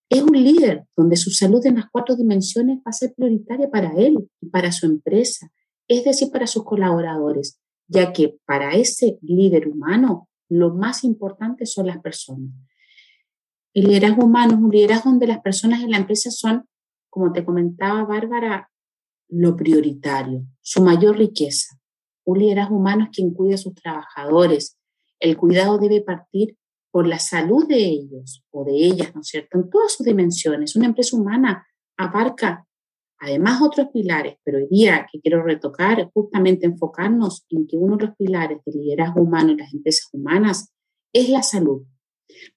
Es 0.10 0.24
un 0.24 0.44
líder 0.44 0.86
donde 0.96 1.18
su 1.18 1.30
salud 1.30 1.64
en 1.66 1.76
las 1.76 1.86
cuatro 1.92 2.16
dimensiones 2.16 2.80
va 2.80 2.90
a 2.90 2.94
ser 2.94 3.14
prioritaria 3.16 3.70
para 3.70 3.92
él 3.96 4.30
y 4.42 4.48
para 4.48 4.72
su 4.72 4.86
empresa, 4.86 5.52
es 5.88 6.04
decir, 6.04 6.32
para 6.32 6.48
sus 6.48 6.64
colaboradores, 6.64 7.60
ya 7.88 8.12
que 8.14 8.40
para 8.46 8.76
ese 8.76 9.18
líder 9.22 9.68
humano 9.68 10.30
lo 10.50 10.74
más 10.74 11.04
importante 11.04 11.66
son 11.66 11.88
las 11.88 12.00
personas. 12.00 12.52
El 13.74 13.86
liderazgo 13.86 14.26
humano 14.26 14.54
es 14.54 14.60
un 14.60 14.72
liderazgo 14.72 15.12
donde 15.12 15.28
las 15.28 15.42
personas 15.42 15.84
en 15.84 15.92
la 15.92 15.98
empresa 15.98 16.32
son, 16.32 16.68
como 17.10 17.32
te 17.32 17.46
comentaba 17.46 18.06
Bárbara, 18.06 18.70
lo 19.30 19.56
prioritario, 19.56 20.44
su 20.62 20.84
mayor 20.84 21.18
riqueza. 21.18 21.76
Un 22.26 22.40
liderazgo 22.40 22.78
humano 22.78 23.06
es 23.06 23.10
quien 23.16 23.34
cuida 23.34 23.56
a 23.56 23.60
sus 23.60 23.74
trabajadores. 23.74 24.78
El 25.20 25.38
cuidado 25.38 25.78
debe 25.78 26.02
partir 26.02 26.58
por 26.92 27.08
la 27.08 27.20
salud 27.20 27.68
de 27.68 27.78
ellos 27.78 28.44
o 28.52 28.64
de 28.66 28.74
ellas, 28.74 29.14
¿no 29.14 29.22
es 29.22 29.28
cierto? 29.28 29.58
En 29.58 29.70
todas 29.70 29.94
sus 29.94 30.06
dimensiones. 30.06 30.76
Una 30.76 30.88
empresa 30.88 31.16
humana 31.16 31.66
abarca 31.98 32.66
además 33.20 33.62
otros 33.62 33.88
pilares, 33.92 34.38
pero 34.44 34.58
hoy 34.58 34.68
día 34.70 35.06
que 35.12 35.20
quiero 35.20 35.44
retocar 35.44 36.00
es 36.00 36.08
justamente 36.14 36.66
enfocarnos 36.66 37.46
en 37.50 37.68
que 37.68 37.78
uno 37.78 37.98
de 37.98 38.08
los 38.08 38.16
pilares 38.16 38.60
del 38.66 38.82
liderazgo 38.82 39.22
humano 39.22 39.52
en 39.52 39.58
las 39.58 39.74
empresas 39.74 40.08
humanas 40.14 40.72
es 41.14 41.30
la 41.30 41.44
salud. 41.44 41.84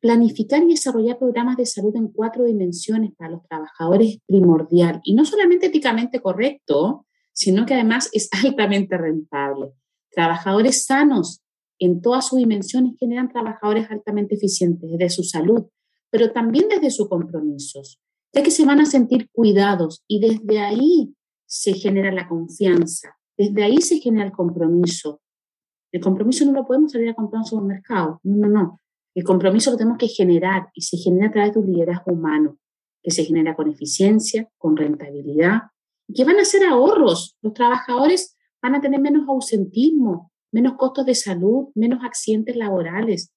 Planificar 0.00 0.62
y 0.62 0.68
desarrollar 0.68 1.18
programas 1.18 1.56
de 1.56 1.66
salud 1.66 1.94
en 1.96 2.08
cuatro 2.08 2.44
dimensiones 2.44 3.12
para 3.16 3.30
los 3.30 3.42
trabajadores 3.48 4.14
es 4.14 4.18
primordial 4.26 5.00
y 5.04 5.14
no 5.14 5.24
solamente 5.24 5.66
éticamente 5.66 6.20
correcto, 6.20 7.06
sino 7.32 7.66
que 7.66 7.74
además 7.74 8.08
es 8.12 8.28
altamente 8.44 8.96
rentable. 8.98 9.72
Trabajadores 10.10 10.84
sanos 10.84 11.42
en 11.78 12.00
todas 12.00 12.28
sus 12.28 12.38
dimensiones 12.38 12.94
generan 12.98 13.28
trabajadores 13.28 13.90
altamente 13.90 14.36
eficientes 14.36 14.90
desde 14.90 15.10
su 15.10 15.24
salud, 15.24 15.64
pero 16.10 16.32
también 16.32 16.68
desde 16.68 16.90
sus 16.90 17.08
compromisos, 17.08 17.98
ya 18.32 18.42
que 18.42 18.50
se 18.50 18.64
van 18.64 18.80
a 18.80 18.86
sentir 18.86 19.30
cuidados 19.32 20.04
y 20.06 20.20
desde 20.20 20.60
ahí 20.60 21.14
se 21.46 21.72
genera 21.72 22.12
la 22.12 22.28
confianza, 22.28 23.16
desde 23.36 23.64
ahí 23.64 23.78
se 23.78 23.98
genera 23.98 24.26
el 24.26 24.32
compromiso. 24.32 25.22
El 25.90 26.00
compromiso 26.00 26.44
no 26.44 26.52
lo 26.52 26.66
podemos 26.66 26.92
salir 26.92 27.08
a 27.08 27.14
comprar 27.14 27.38
en 27.38 27.42
un 27.42 27.46
supermercado, 27.46 28.20
no, 28.22 28.36
no, 28.36 28.48
no. 28.48 28.81
El 29.14 29.24
compromiso 29.24 29.70
lo 29.70 29.76
tenemos 29.76 29.98
que 29.98 30.08
generar 30.08 30.68
y 30.74 30.82
se 30.82 30.96
genera 30.96 31.28
a 31.28 31.32
través 31.32 31.54
de 31.54 31.60
un 31.60 31.72
liderazgo 31.72 32.12
humano, 32.12 32.58
que 33.02 33.10
se 33.10 33.24
genera 33.24 33.54
con 33.54 33.70
eficiencia, 33.70 34.48
con 34.56 34.76
rentabilidad, 34.76 35.62
y 36.08 36.14
que 36.14 36.24
van 36.24 36.38
a 36.38 36.44
ser 36.44 36.64
ahorros. 36.64 37.36
Los 37.42 37.52
trabajadores 37.52 38.36
van 38.62 38.74
a 38.74 38.80
tener 38.80 39.00
menos 39.00 39.28
ausentismo, 39.28 40.32
menos 40.52 40.74
costos 40.76 41.06
de 41.06 41.14
salud, 41.14 41.68
menos 41.74 42.04
accidentes 42.04 42.56
laborales. 42.56 43.32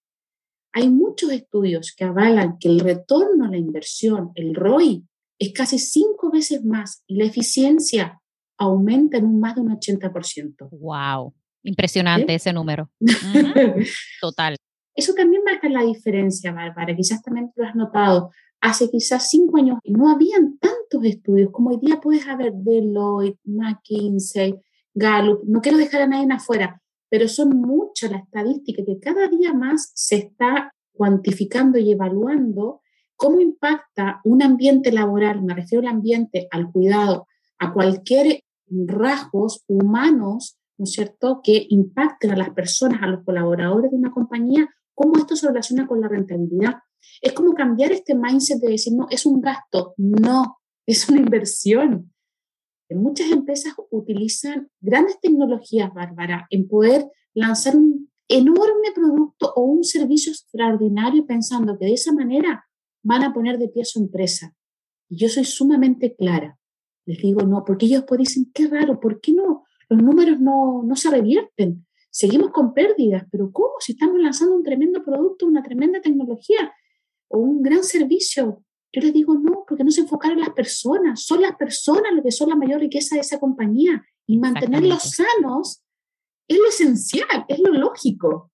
Hay 0.73 0.89
muchos 0.89 1.31
estudios 1.31 1.93
que 1.95 2.05
avalan 2.05 2.57
que 2.59 2.69
el 2.69 2.79
retorno 2.79 3.45
a 3.45 3.49
la 3.49 3.57
inversión, 3.57 4.31
el 4.35 4.55
ROI, 4.55 5.05
es 5.39 5.53
casi 5.53 5.79
cinco 5.79 6.31
veces 6.31 6.63
más 6.63 7.03
y 7.07 7.17
la 7.17 7.25
eficiencia 7.25 8.21
aumenta 8.57 9.17
en 9.17 9.25
un 9.25 9.39
más 9.39 9.55
de 9.55 9.61
un 9.61 9.69
80%. 9.69 10.69
¡Wow! 10.71 11.33
Impresionante 11.63 12.35
ese 12.35 12.53
número. 12.53 12.89
Total. 14.21 14.55
Eso 14.95 15.13
también 15.13 15.43
marca 15.43 15.69
la 15.69 15.83
diferencia, 15.83 16.53
Bárbara. 16.53 16.95
Quizás 16.95 17.21
también 17.21 17.51
lo 17.55 17.65
has 17.65 17.75
notado. 17.75 18.31
Hace 18.61 18.89
quizás 18.89 19.29
cinco 19.29 19.57
años 19.57 19.77
no 19.83 20.09
habían 20.09 20.57
tantos 20.57 21.03
estudios 21.03 21.51
como 21.51 21.71
hoy 21.71 21.77
día 21.77 21.99
puedes 22.01 22.27
haber 22.27 22.53
Deloitte, 22.53 23.39
McKinsey, 23.43 24.55
Gallup. 24.93 25.43
No 25.43 25.61
quiero 25.61 25.77
dejar 25.77 26.03
a 26.03 26.07
nadie 26.07 26.27
afuera, 26.31 26.81
pero 27.09 27.27
son 27.27 27.49
muchas 27.49 28.11
las 28.11 28.23
estadísticas 28.23 28.85
que 28.85 28.99
cada 28.99 29.27
día 29.27 29.53
más 29.53 29.91
se 29.93 30.15
está 30.15 30.73
cuantificando 30.93 31.77
y 31.77 31.91
evaluando 31.91 32.81
cómo 33.15 33.39
impacta 33.39 34.21
un 34.23 34.41
ambiente 34.41 34.91
laboral, 34.91 35.41
me 35.41 35.53
refiero 35.53 35.87
al 35.87 35.93
ambiente, 35.93 36.47
al 36.51 36.71
cuidado, 36.71 37.27
a 37.59 37.73
cualquier 37.73 38.43
rasgos 38.67 39.63
humanos, 39.67 40.57
¿no 40.77 40.83
es 40.83 40.91
cierto?, 40.91 41.41
que 41.43 41.65
impacten 41.69 42.31
a 42.31 42.37
las 42.37 42.49
personas, 42.51 43.01
a 43.01 43.07
los 43.07 43.23
colaboradores 43.23 43.91
de 43.91 43.97
una 43.97 44.11
compañía, 44.11 44.69
cómo 44.95 45.17
esto 45.17 45.35
se 45.35 45.47
relaciona 45.47 45.85
con 45.85 46.01
la 46.01 46.07
rentabilidad. 46.07 46.75
Es 47.21 47.33
como 47.33 47.53
cambiar 47.53 47.91
este 47.91 48.15
mindset 48.15 48.59
de 48.59 48.71
decir, 48.71 48.93
no, 48.93 49.07
es 49.09 49.25
un 49.25 49.41
gasto, 49.41 49.93
no, 49.97 50.57
es 50.85 51.07
una 51.09 51.19
inversión. 51.19 52.11
Muchas 52.89 53.31
empresas 53.31 53.73
utilizan 53.91 54.69
grandes 54.79 55.19
tecnologías, 55.19 55.93
Bárbara, 55.93 56.47
en 56.49 56.67
poder 56.67 57.07
lanzar 57.33 57.75
un 57.75 58.09
enorme 58.27 58.91
producto 58.93 59.53
o 59.55 59.63
un 59.63 59.83
servicio 59.83 60.31
extraordinario 60.31 61.25
pensando 61.25 61.77
que 61.77 61.85
de 61.85 61.93
esa 61.93 62.13
manera 62.13 62.65
van 63.03 63.23
a 63.23 63.33
poner 63.33 63.57
de 63.57 63.69
pie 63.69 63.85
su 63.85 63.99
empresa. 63.99 64.55
Y 65.09 65.17
yo 65.17 65.29
soy 65.29 65.45
sumamente 65.45 66.15
clara. 66.15 66.57
Les 67.05 67.19
digo, 67.19 67.41
no, 67.41 67.63
porque 67.65 67.85
ellos 67.85 68.05
dicen, 68.17 68.51
qué 68.53 68.67
raro, 68.67 68.99
¿por 68.99 69.21
qué 69.21 69.33
no? 69.33 69.63
Los 69.89 70.01
números 70.01 70.39
no, 70.39 70.81
no 70.83 70.95
se 70.95 71.11
revierten. 71.11 71.85
Seguimos 72.17 72.51
con 72.51 72.73
pérdidas, 72.73 73.25
pero 73.29 73.51
¿cómo? 73.51 73.73
Si 73.79 73.91
estamos 73.91 74.17
lanzando 74.21 74.55
un 74.55 74.63
tremendo 74.63 75.03
producto, 75.03 75.45
una 75.45 75.61
tremenda 75.61 75.99
tecnología 75.99 76.73
o 77.27 77.39
un 77.39 77.61
gran 77.61 77.83
servicio, 77.83 78.63
yo 78.93 79.01
les 79.01 79.11
digo, 79.11 79.33
no, 79.33 79.65
porque 79.67 79.83
no 79.83 79.91
se 79.91 79.99
enfocaron 79.99 80.37
en 80.37 80.45
las 80.45 80.53
personas, 80.53 81.25
son 81.25 81.41
las 81.41 81.57
personas 81.57 82.13
lo 82.13 82.23
que 82.23 82.31
son 82.31 82.47
la 82.47 82.55
mayor 82.55 82.79
riqueza 82.79 83.15
de 83.15 83.21
esa 83.21 83.37
compañía. 83.37 84.01
Y 84.25 84.37
mantenerlos 84.37 85.03
sanos 85.03 85.83
es 86.47 86.57
lo 86.57 86.69
esencial, 86.69 87.45
es 87.49 87.59
lo 87.59 87.73
lógico. 87.73 88.49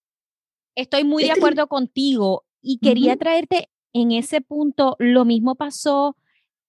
Estoy 0.76 1.04
muy 1.04 1.22
de 1.22 1.30
este 1.30 1.40
acuerdo 1.40 1.68
contigo 1.68 2.44
y 2.64 2.80
quería 2.80 3.16
traerte 3.16 3.70
en 3.94 4.12
ese 4.12 4.42
punto, 4.42 4.96
lo 4.98 5.24
mismo 5.24 5.54
pasó 5.54 6.18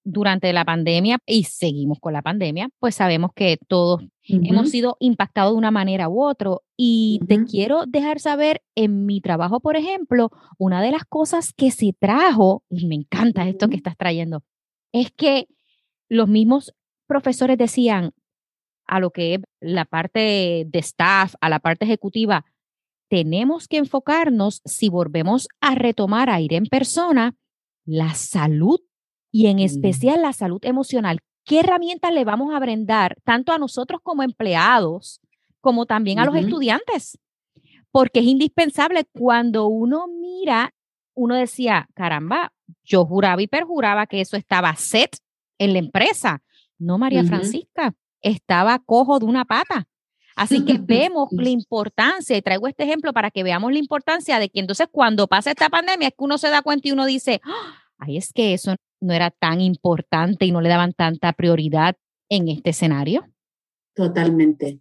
durante 0.05 0.53
la 0.53 0.67
pandemia 0.67 1.21
y 1.25 1.45
seguimos 1.45 2.01
con 2.01 2.13
la 2.13 2.21
pandemia, 2.21 2.69
pues 2.81 2.97
sabemos 2.97 3.31
que 3.35 3.57
todos 3.67 4.03
hemos 4.25 4.71
sido 4.71 4.97
impactados 5.01 5.53
de 5.53 5.59
una 5.59 5.71
manera 5.71 6.09
u 6.09 6.23
otra. 6.23 6.51
Y 6.77 7.21
te 7.29 7.45
quiero 7.45 7.85
dejar 7.87 8.21
saber, 8.21 8.63
en 8.75 9.07
mi 9.07 9.21
trabajo, 9.21 9.61
por 9.61 9.77
ejemplo, 9.77 10.31
una 10.59 10.83
de 10.83 10.93
las 10.93 11.05
cosas 11.05 11.53
que 11.53 11.71
se 11.71 11.93
trajo, 11.99 12.65
y 12.71 12.87
me 12.87 12.95
encanta 12.95 13.49
esto 13.49 13.69
que 13.69 13.77
estás 13.77 13.97
trayendo, 13.97 14.43
es 14.93 15.11
que 15.11 15.49
los 16.09 16.29
mismos 16.29 16.75
profesores 17.07 17.59
decían 17.59 18.13
a 18.87 19.01
lo 19.01 19.11
que 19.11 19.35
es 19.35 19.41
la 19.61 19.85
parte 19.85 20.67
de 20.67 20.79
staff, 20.79 21.35
a 21.41 21.49
la 21.49 21.61
parte 21.61 21.85
ejecutiva, 21.85 22.45
tenemos 23.09 23.69
que 23.69 23.77
enfocarnos, 23.77 24.63
si 24.65 24.89
volvemos 24.89 25.49
a 25.61 25.75
retomar 25.75 26.31
a 26.31 26.41
ir 26.41 26.55
en 26.55 26.65
persona, 26.67 27.37
la 27.85 28.15
salud 28.15 28.81
y 29.31 29.47
en 29.47 29.59
especial 29.59 30.23
la 30.23 30.33
salud 30.33 30.61
emocional. 30.65 31.21
¿Qué 31.45 31.61
herramientas 31.61 32.13
le 32.13 32.25
vamos 32.25 32.55
a 32.55 32.59
brindar 32.59 33.17
tanto 33.25 33.53
a 33.53 33.59
nosotros 33.59 34.01
como 34.03 34.23
empleados, 34.23 35.21
como 35.61 35.87
también 35.87 36.19
a 36.19 36.25
los 36.25 36.37
estudiantes? 36.37 37.19
Porque 37.91 38.21
es 38.21 38.27
indispensable 38.27 39.05
cuando 39.13 39.67
uno 39.67 40.07
mira, 40.07 40.73
uno 41.15 41.35
decía, 41.35 41.89
caramba, 41.95 42.53
yo 42.85 43.05
juraba 43.05 43.43
y 43.43 43.49
perjuraba 43.49 44.07
que 44.07 44.21
eso 44.21 44.37
estaba 44.37 44.75
set 44.77 45.17
en 45.59 45.73
la 45.73 45.79
empresa. 45.81 46.43
No, 46.79 46.99
María 46.99 47.25
Francisca, 47.25 47.95
estaba 48.21 48.79
cojo 48.79 49.19
de 49.19 49.27
una 49.27 49.45
pata. 49.45 49.87
Así 50.37 50.65
que 50.65 50.79
vemos 50.81 51.29
la 51.33 51.51
importancia, 51.51 52.37
y 52.37 52.43
traigo 52.43 52.67
este 52.69 52.85
ejemplo 52.85 53.13
para 53.13 53.31
que 53.31 53.43
veamos 53.43 53.73
la 53.73 53.79
importancia 53.79 54.39
de 54.39 54.49
que 54.49 54.61
entonces 54.61 54.89
cuando 54.91 55.27
pasa 55.27 55.51
esta 55.51 55.69
pandemia 55.69 56.09
es 56.09 56.15
que 56.15 56.25
uno 56.25 56.39
se 56.39 56.49
da 56.49 56.63
cuenta 56.63 56.89
y 56.89 56.93
uno 56.93 57.05
dice, 57.05 57.41
ay, 57.99 58.17
es 58.17 58.33
que 58.33 58.55
eso 58.55 58.75
no 59.03 59.13
era 59.13 59.31
tan 59.31 59.61
importante 59.61 60.47
y 60.47 60.53
no 60.53 60.61
le 60.61 60.69
daban 60.69 60.93
tanta 60.95 61.33
prioridad 61.33 61.97
en 62.31 62.49
este 62.49 62.71
escenario. 62.71 63.27
Totalmente. 63.95 64.81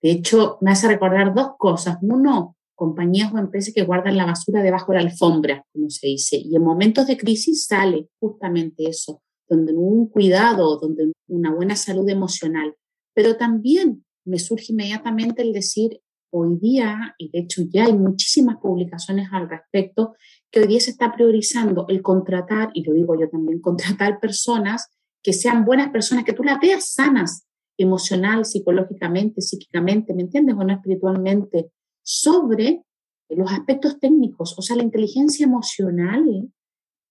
De 0.00 0.10
hecho, 0.10 0.58
me 0.60 0.70
hace 0.70 0.88
recordar 0.88 1.34
dos 1.34 1.52
cosas. 1.58 1.98
Uno, 2.02 2.56
compañías 2.74 3.32
o 3.32 3.38
empresas 3.38 3.74
que 3.74 3.84
guardan 3.84 4.16
la 4.16 4.26
basura 4.26 4.62
debajo 4.62 4.92
de 4.92 4.98
la 4.98 5.04
alfombra, 5.04 5.64
como 5.72 5.90
se 5.90 6.08
dice, 6.08 6.36
y 6.36 6.54
en 6.56 6.62
momentos 6.62 7.06
de 7.06 7.16
crisis 7.16 7.66
sale 7.66 8.08
justamente 8.20 8.88
eso, 8.88 9.22
donde 9.48 9.72
un 9.72 10.08
cuidado, 10.08 10.78
donde 10.78 11.12
una 11.28 11.54
buena 11.54 11.76
salud 11.76 12.08
emocional, 12.08 12.74
pero 13.14 13.36
también 13.36 14.04
me 14.24 14.38
surge 14.38 14.72
inmediatamente 14.72 15.42
el 15.42 15.52
decir, 15.52 16.00
hoy 16.32 16.58
día, 16.58 17.14
y 17.18 17.30
de 17.30 17.40
hecho 17.40 17.62
ya 17.68 17.84
hay 17.84 17.92
muchísimas 17.92 18.56
publicaciones 18.56 19.28
al 19.32 19.48
respecto, 19.48 20.16
que 20.50 20.60
hoy 20.60 20.66
día 20.66 20.80
se 20.80 20.90
está 20.90 21.12
priorizando 21.12 21.86
el 21.88 22.02
contratar, 22.02 22.70
y 22.74 22.82
lo 22.82 22.94
digo 22.94 23.18
yo 23.18 23.28
también, 23.28 23.60
contratar 23.62 24.18
personas 24.18 24.90
que 25.22 25.32
sean 25.32 25.64
buenas 25.64 25.90
personas, 25.90 26.24
que 26.24 26.32
tú 26.32 26.42
las 26.42 26.58
veas 26.58 26.92
sanas, 26.92 27.46
emocional, 27.78 28.44
psicológicamente, 28.44 29.40
psíquicamente, 29.40 30.14
¿me 30.14 30.22
entiendes? 30.22 30.56
O 30.56 30.64
no 30.64 30.72
espiritualmente, 30.72 31.70
sobre 32.02 32.82
los 33.28 33.50
aspectos 33.50 33.98
técnicos. 33.98 34.58
O 34.58 34.62
sea, 34.62 34.76
la 34.76 34.82
inteligencia 34.82 35.44
emocional 35.44 36.50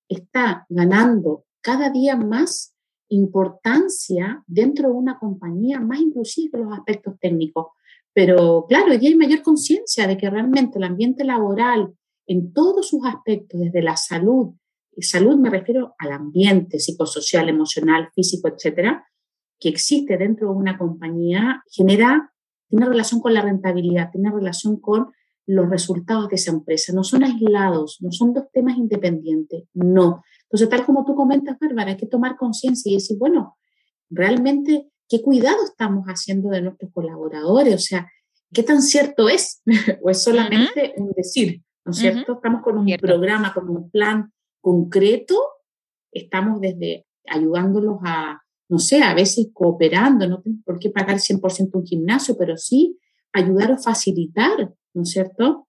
está 0.08 0.66
ganando 0.70 1.46
cada 1.62 1.90
día 1.90 2.16
más 2.16 2.76
importancia 3.10 4.44
dentro 4.48 4.90
de 4.90 4.96
una 4.96 5.20
compañía, 5.20 5.80
más 5.80 6.00
inclusive 6.00 6.52
que 6.52 6.58
los 6.58 6.74
aspectos 6.74 7.16
técnicos. 7.20 7.68
Pero 8.14 8.66
claro, 8.68 8.92
hoy 8.92 8.98
día 8.98 9.10
hay 9.10 9.16
mayor 9.16 9.42
conciencia 9.42 10.08
de 10.08 10.18
que 10.18 10.30
realmente 10.30 10.78
el 10.78 10.84
ambiente 10.84 11.24
laboral, 11.24 11.94
en 12.28 12.54
todos 12.54 12.90
sus 12.90 13.06
aspectos, 13.06 13.60
desde 13.60 13.82
la 13.82 13.96
salud, 13.96 14.54
y 14.96 15.04
salud 15.04 15.38
me 15.38 15.50
refiero 15.50 15.96
al 15.98 16.12
ambiente 16.12 16.80
psicosocial, 16.80 17.48
emocional, 17.50 18.10
físico, 18.14 18.50
etcétera, 18.50 19.06
que 19.60 19.70
existe 19.70 20.18
dentro 20.18 20.50
de 20.50 20.56
una 20.56 20.78
compañía, 20.78 21.64
genera, 21.72 22.34
tiene 22.68 22.86
relación 22.86 23.22
con 23.22 23.34
la 23.34 23.42
rentabilidad, 23.42 24.12
tiene 24.12 24.32
relación 24.32 24.80
con 24.80 25.12
los 25.46 25.70
resultados 25.70 26.30
de 26.30 26.36
esa 26.36 26.52
empresa. 26.52 26.94
No 26.94 27.04
son 27.04 27.24
aislados, 27.24 27.98
no 28.02 28.12
son 28.12 28.34
dos 28.34 28.46
temas 28.52 28.78
independientes, 28.78 29.66
no. 29.74 30.24
Entonces, 30.44 30.70
tal 30.70 30.86
como 30.86 31.06
tú 31.06 31.16
comentas, 31.16 31.58
Bárbara, 31.60 31.92
hay 31.92 31.98
que 31.98 32.08
tomar 32.08 32.36
conciencia 32.38 32.90
y 32.90 32.96
decir, 32.96 33.18
bueno, 33.18 33.58
realmente, 34.10 34.91
¿qué 35.12 35.22
cuidado 35.22 35.58
estamos 35.66 36.06
haciendo 36.06 36.50
de 36.50 36.62
nuestros 36.62 36.90
colaboradores? 36.94 37.76
O 37.76 37.80
sea, 37.80 38.10
¿qué 38.54 38.64
tan 38.64 38.82
cierto 38.82 39.28
es? 39.28 39.62
¿O 40.02 40.10
es 40.10 40.24
solamente 40.24 40.94
un 40.96 41.12
decir? 41.12 41.62
¿No 41.84 41.92
es 41.92 41.98
cierto? 41.98 42.34
Estamos 42.36 42.62
con 42.64 42.78
un 42.78 42.88
programa, 42.98 43.54
con 43.54 43.70
un 43.70 43.90
plan 43.90 44.32
concreto, 44.62 45.38
estamos 46.14 46.62
desde 46.62 47.06
ayudándolos 47.28 47.98
a, 48.06 48.42
no 48.70 48.80
sé, 48.80 49.04
a 49.04 49.14
veces 49.14 49.50
cooperando, 49.52 50.28
no 50.30 50.42
tengo 50.42 50.60
por 50.64 50.80
qué 50.80 50.92
pagar 50.92 51.18
100% 51.18 51.72
un 51.74 51.86
gimnasio, 51.86 52.38
pero 52.38 52.56
sí 52.56 52.98
ayudar 53.34 53.74
o 53.74 53.78
facilitar, 53.78 54.74
¿no 54.94 55.02
es 55.02 55.10
cierto? 55.10 55.68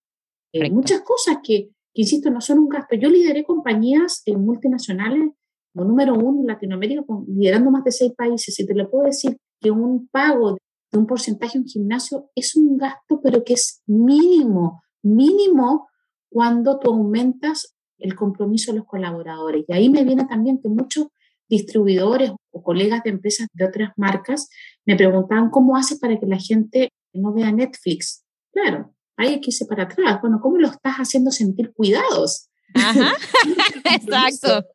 Eh, 0.52 0.70
muchas 0.70 1.00
cosas 1.00 1.38
que, 1.42 1.70
que, 1.94 2.02
insisto, 2.02 2.31
no 2.31 2.40
son 2.40 2.61
un 2.61 2.68
gasto. 2.68 2.94
Yo 2.94 3.09
lideré 3.09 3.42
compañías 3.42 4.22
eh, 4.26 4.37
multinacionales 4.37 5.31
como 5.72 5.87
número 5.87 6.14
uno 6.14 6.40
en 6.40 6.46
Latinoamérica, 6.46 7.02
liderando 7.28 7.70
más 7.70 7.85
de 7.85 7.92
seis 7.92 8.12
países. 8.16 8.58
Y 8.58 8.66
te 8.66 8.74
lo 8.74 8.90
puedo 8.90 9.04
decir 9.04 9.37
que 9.61 9.70
un 9.70 10.08
pago 10.08 10.58
de 10.90 10.98
un 10.98 11.06
porcentaje 11.06 11.58
en 11.58 11.64
gimnasio 11.64 12.30
es 12.35 12.54
un 12.56 12.76
gasto, 12.76 13.20
pero 13.22 13.44
que 13.44 13.54
es 13.54 13.82
mínimo, 13.87 14.82
mínimo 15.02 15.88
cuando 16.28 16.78
tú 16.78 16.90
aumentas 16.90 17.74
el 17.98 18.14
compromiso 18.14 18.72
de 18.72 18.78
los 18.78 18.87
colaboradores. 18.87 19.64
Y 19.68 19.72
ahí 19.72 19.88
me 19.88 20.04
viene 20.04 20.24
también 20.26 20.61
que 20.61 20.68
muchos 20.68 21.06
distribuidores 21.48 22.32
o 22.50 22.62
colegas 22.62 23.02
de 23.04 23.11
empresas 23.11 23.46
de 23.52 23.66
otras 23.66 23.90
marcas 23.96 24.48
me 24.87 24.96
preguntaban 24.96 25.50
cómo 25.50 25.76
haces 25.76 25.98
para 25.98 26.18
que 26.18 26.26
la 26.26 26.38
gente 26.38 26.90
no 27.12 27.32
vea 27.32 27.52
Netflix. 27.52 28.24
Claro, 28.52 28.94
hay 29.16 29.40
que 29.40 29.50
irse 29.50 29.66
para 29.66 29.85
atrás. 29.85 30.20
Bueno, 30.20 30.40
¿cómo 30.40 30.58
lo 30.58 30.68
estás 30.68 30.96
haciendo 30.96 31.30
sentir 31.30 31.72
cuidados? 31.72 32.48
Ajá, 32.74 33.12
exacto. 33.85 34.66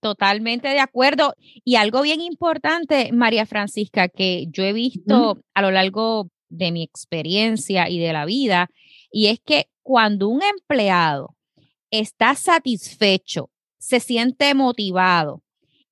Totalmente 0.00 0.68
de 0.68 0.80
acuerdo. 0.80 1.34
Y 1.64 1.76
algo 1.76 2.02
bien 2.02 2.20
importante, 2.20 3.12
María 3.12 3.46
Francisca, 3.46 4.08
que 4.08 4.46
yo 4.50 4.64
he 4.64 4.72
visto 4.72 5.38
a 5.54 5.62
lo 5.62 5.70
largo 5.70 6.28
de 6.48 6.72
mi 6.72 6.82
experiencia 6.82 7.88
y 7.88 7.98
de 7.98 8.12
la 8.12 8.24
vida, 8.24 8.68
y 9.10 9.28
es 9.28 9.40
que 9.40 9.66
cuando 9.82 10.28
un 10.28 10.42
empleado 10.42 11.36
está 11.90 12.34
satisfecho, 12.34 13.50
se 13.78 14.00
siente 14.00 14.54
motivado, 14.54 15.42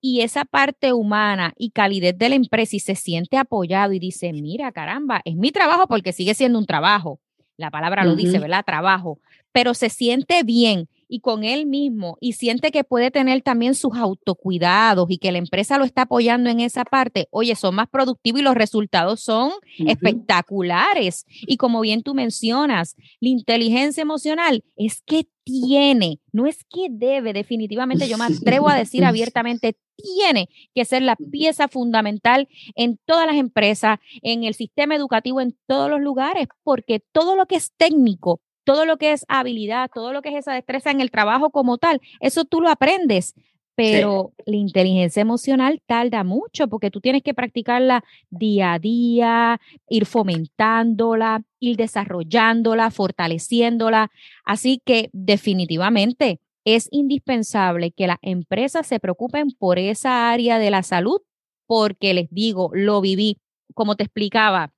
y 0.00 0.22
esa 0.22 0.44
parte 0.44 0.92
humana 0.92 1.52
y 1.56 1.70
calidez 1.70 2.16
de 2.16 2.30
la 2.30 2.34
empresa 2.34 2.76
y 2.76 2.80
se 2.80 2.94
siente 2.94 3.36
apoyado 3.36 3.92
y 3.92 3.98
dice, 3.98 4.32
mira, 4.32 4.72
caramba, 4.72 5.20
es 5.24 5.36
mi 5.36 5.52
trabajo 5.52 5.86
porque 5.86 6.12
sigue 6.12 6.34
siendo 6.34 6.58
un 6.58 6.66
trabajo. 6.66 7.20
La 7.56 7.70
palabra 7.70 8.04
lo 8.04 8.16
dice, 8.16 8.38
¿verdad? 8.38 8.64
Trabajo. 8.64 9.20
Pero 9.52 9.74
se 9.74 9.90
siente 9.90 10.42
bien 10.42 10.88
y 11.10 11.20
con 11.20 11.42
él 11.42 11.66
mismo 11.66 12.16
y 12.20 12.34
siente 12.34 12.70
que 12.70 12.84
puede 12.84 13.10
tener 13.10 13.42
también 13.42 13.74
sus 13.74 13.96
autocuidados 13.96 15.10
y 15.10 15.18
que 15.18 15.32
la 15.32 15.38
empresa 15.38 15.76
lo 15.76 15.84
está 15.84 16.02
apoyando 16.02 16.48
en 16.48 16.60
esa 16.60 16.84
parte, 16.84 17.26
oye, 17.32 17.56
son 17.56 17.74
más 17.74 17.88
productivos 17.88 18.40
y 18.40 18.44
los 18.44 18.54
resultados 18.54 19.20
son 19.20 19.50
espectaculares. 19.78 21.26
Y 21.40 21.56
como 21.56 21.80
bien 21.80 22.02
tú 22.02 22.14
mencionas, 22.14 22.94
la 23.18 23.28
inteligencia 23.28 24.02
emocional 24.02 24.64
es 24.76 25.02
que 25.02 25.26
tiene, 25.42 26.20
no 26.32 26.46
es 26.46 26.64
que 26.64 26.86
debe, 26.88 27.32
definitivamente 27.32 28.08
yo 28.08 28.16
me 28.16 28.26
atrevo 28.26 28.68
a 28.68 28.76
decir 28.76 29.04
abiertamente, 29.04 29.76
tiene 29.96 30.48
que 30.74 30.84
ser 30.84 31.02
la 31.02 31.16
pieza 31.16 31.66
fundamental 31.66 32.48
en 32.76 32.98
todas 33.04 33.26
las 33.26 33.36
empresas, 33.36 33.98
en 34.22 34.44
el 34.44 34.54
sistema 34.54 34.94
educativo, 34.94 35.40
en 35.40 35.58
todos 35.66 35.90
los 35.90 36.00
lugares, 36.00 36.46
porque 36.62 37.02
todo 37.12 37.34
lo 37.34 37.46
que 37.46 37.56
es 37.56 37.72
técnico 37.76 38.40
todo 38.70 38.84
lo 38.84 38.98
que 38.98 39.10
es 39.10 39.24
habilidad, 39.26 39.90
todo 39.92 40.12
lo 40.12 40.22
que 40.22 40.28
es 40.28 40.36
esa 40.36 40.52
destreza 40.52 40.92
en 40.92 41.00
el 41.00 41.10
trabajo 41.10 41.50
como 41.50 41.76
tal, 41.76 42.00
eso 42.20 42.44
tú 42.44 42.60
lo 42.60 42.68
aprendes, 42.68 43.34
pero 43.74 44.32
la 44.46 44.54
inteligencia 44.54 45.22
emocional 45.22 45.82
tarda 45.86 46.22
mucho 46.22 46.68
porque 46.68 46.88
tú 46.88 47.00
tienes 47.00 47.24
que 47.24 47.34
practicarla 47.34 48.04
día 48.30 48.74
a 48.74 48.78
día, 48.78 49.60
ir 49.88 50.06
fomentándola, 50.06 51.42
ir 51.58 51.78
desarrollándola, 51.78 52.92
fortaleciéndola. 52.92 54.12
Así 54.44 54.80
que 54.84 55.10
definitivamente 55.12 56.38
es 56.64 56.86
indispensable 56.92 57.90
que 57.90 58.06
las 58.06 58.18
empresas 58.22 58.86
se 58.86 59.00
preocupen 59.00 59.50
por 59.50 59.80
esa 59.80 60.30
área 60.30 60.60
de 60.60 60.70
la 60.70 60.84
salud 60.84 61.22
porque 61.66 62.14
les 62.14 62.30
digo, 62.30 62.70
lo 62.72 63.00
viví, 63.00 63.38
como 63.74 63.96
te 63.96 64.04
explicaba, 64.04 64.72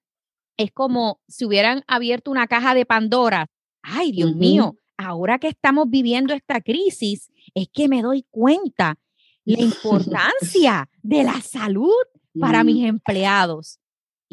es 0.56 0.70
como 0.72 1.20
si 1.28 1.44
hubieran 1.44 1.84
abierto 1.86 2.30
una 2.30 2.46
caja 2.46 2.74
de 2.74 2.86
Pandora 2.86 3.48
ay, 3.82 4.12
Dios 4.12 4.34
mío, 4.36 4.76
ahora 4.96 5.38
que 5.38 5.48
estamos 5.48 5.88
viviendo 5.90 6.34
esta 6.34 6.60
crisis, 6.60 7.30
es 7.54 7.68
que 7.72 7.88
me 7.88 8.02
doy 8.02 8.24
cuenta 8.30 8.98
la 9.44 9.60
importancia 9.62 10.88
de 11.02 11.24
la 11.24 11.40
salud 11.40 11.92
para 12.38 12.64
mis 12.64 12.84
empleados. 12.84 13.78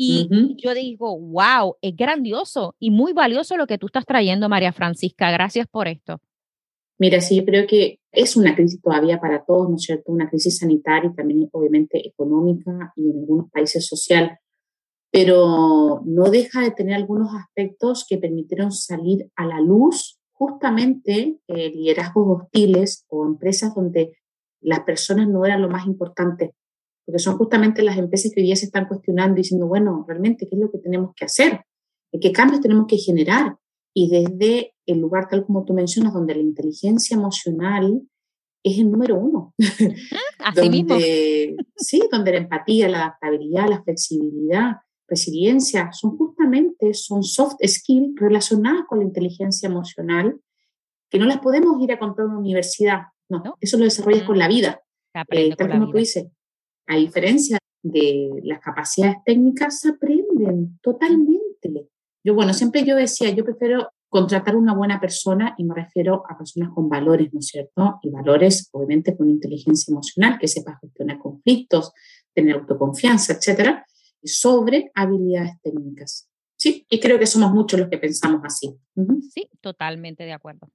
Y 0.01 0.29
yo 0.63 0.73
digo, 0.73 1.19
wow, 1.19 1.75
es 1.81 1.93
grandioso 1.93 2.73
y 2.79 2.89
muy 2.89 3.11
valioso 3.11 3.57
lo 3.57 3.67
que 3.67 3.77
tú 3.77 3.87
estás 3.87 4.05
trayendo, 4.05 4.47
María 4.47 4.71
Francisca. 4.71 5.29
Gracias 5.29 5.67
por 5.67 5.89
esto. 5.89 6.21
Mira, 6.97 7.19
sí, 7.19 7.35
yo 7.35 7.45
creo 7.45 7.67
que 7.67 7.99
es 8.11 8.37
una 8.37 8.55
crisis 8.55 8.81
todavía 8.81 9.19
para 9.19 9.43
todos, 9.43 9.69
¿no 9.69 9.75
es 9.75 9.83
cierto? 9.83 10.11
Una 10.11 10.29
crisis 10.29 10.57
sanitaria 10.57 11.09
y 11.11 11.15
también 11.15 11.49
obviamente 11.51 12.05
económica 12.07 12.93
y 12.95 13.09
en 13.09 13.19
algunos 13.19 13.51
países 13.51 13.85
social, 13.87 14.37
pero 15.11 16.01
no 16.05 16.29
deja 16.29 16.61
de 16.61 16.71
tener 16.71 16.95
algunos 16.95 17.33
aspectos 17.33 18.05
que 18.07 18.17
permitieron 18.17 18.71
salir 18.71 19.29
a 19.35 19.45
la 19.45 19.59
luz 19.59 20.19
justamente 20.31 21.39
eh, 21.47 21.71
liderazgos 21.71 22.43
hostiles 22.43 23.05
o 23.09 23.25
empresas 23.25 23.73
donde 23.75 24.13
las 24.61 24.81
personas 24.81 25.27
no 25.27 25.45
eran 25.45 25.61
lo 25.61 25.69
más 25.69 25.85
importante, 25.85 26.53
porque 27.05 27.19
son 27.19 27.37
justamente 27.37 27.81
las 27.81 27.97
empresas 27.97 28.31
que 28.33 28.41
hoy 28.41 28.47
día 28.47 28.55
se 28.55 28.65
están 28.65 28.87
cuestionando 28.87 29.35
diciendo, 29.35 29.67
bueno, 29.67 30.05
realmente, 30.07 30.47
¿qué 30.47 30.55
es 30.55 30.61
lo 30.61 30.71
que 30.71 30.79
tenemos 30.79 31.13
que 31.15 31.25
hacer? 31.25 31.61
¿Qué 32.21 32.31
cambios 32.31 32.61
tenemos 32.61 32.87
que 32.87 32.97
generar? 32.97 33.57
Y 33.93 34.09
desde 34.09 34.73
el 34.85 34.99
lugar 34.99 35.27
tal 35.29 35.45
como 35.45 35.65
tú 35.65 35.73
mencionas, 35.73 36.13
donde 36.13 36.35
la 36.35 36.41
inteligencia 36.41 37.15
emocional 37.15 38.01
es 38.63 38.79
el 38.79 38.91
número 38.91 39.17
uno. 39.17 39.53
Así 40.39 40.69
mismo. 40.69 40.95
Sí, 41.75 42.01
donde 42.11 42.31
la 42.31 42.37
empatía, 42.39 42.89
la 42.89 42.99
adaptabilidad, 42.99 43.69
la 43.69 43.81
flexibilidad, 43.81 44.77
resiliencia, 45.09 45.91
son 45.91 46.17
justamente, 46.17 46.93
son 46.93 47.23
soft 47.23 47.55
skills 47.65 48.15
relacionadas 48.15 48.85
con 48.87 48.99
la 48.99 49.05
inteligencia 49.05 49.67
emocional, 49.67 50.39
que 51.09 51.19
no 51.19 51.25
las 51.25 51.39
podemos 51.39 51.81
ir 51.81 51.91
a 51.91 51.99
comprar 51.99 52.25
en 52.25 52.31
una 52.31 52.39
universidad, 52.39 53.03
no, 53.29 53.55
eso 53.59 53.77
lo 53.77 53.83
desarrollas 53.83 54.23
con 54.23 54.37
la 54.37 54.47
vida. 54.47 54.81
Eh, 55.31 55.55
tal 55.55 55.71
como 55.71 55.91
tú 55.91 55.97
dices, 55.97 56.27
a 56.87 56.95
diferencia 56.95 57.57
de 57.81 58.29
las 58.43 58.59
capacidades 58.59 59.17
técnicas, 59.25 59.79
se 59.79 59.89
aprenden 59.89 60.79
totalmente. 60.81 61.87
Yo, 62.23 62.33
bueno, 62.33 62.53
siempre 62.53 62.83
yo 62.83 62.95
decía, 62.95 63.29
yo 63.29 63.43
prefiero 63.43 63.89
contratar 64.09 64.55
una 64.55 64.73
buena 64.73 64.99
persona 64.99 65.53
y 65.57 65.63
me 65.63 65.75
refiero 65.75 66.23
a 66.27 66.37
personas 66.37 66.71
con 66.73 66.89
valores, 66.89 67.31
¿no 67.31 67.39
es 67.39 67.47
cierto? 67.47 67.99
Y 68.01 68.09
valores, 68.09 68.69
obviamente, 68.71 69.15
con 69.15 69.29
inteligencia 69.29 69.91
emocional, 69.91 70.37
que 70.39 70.47
sepa 70.47 70.79
gestionar 70.81 71.19
conflictos, 71.19 71.93
tener 72.33 72.55
autoconfianza, 72.55 73.33
etcétera, 73.33 73.85
sobre 74.23 74.91
habilidades 74.95 75.53
técnicas. 75.61 76.29
Sí, 76.57 76.85
y 76.89 76.99
creo 76.99 77.17
que 77.17 77.25
somos 77.25 77.53
muchos 77.53 77.79
los 77.79 77.89
que 77.89 77.97
pensamos 77.97 78.41
así. 78.43 78.75
Sí, 79.33 79.49
totalmente 79.61 80.25
de 80.25 80.33
acuerdo. 80.33 80.67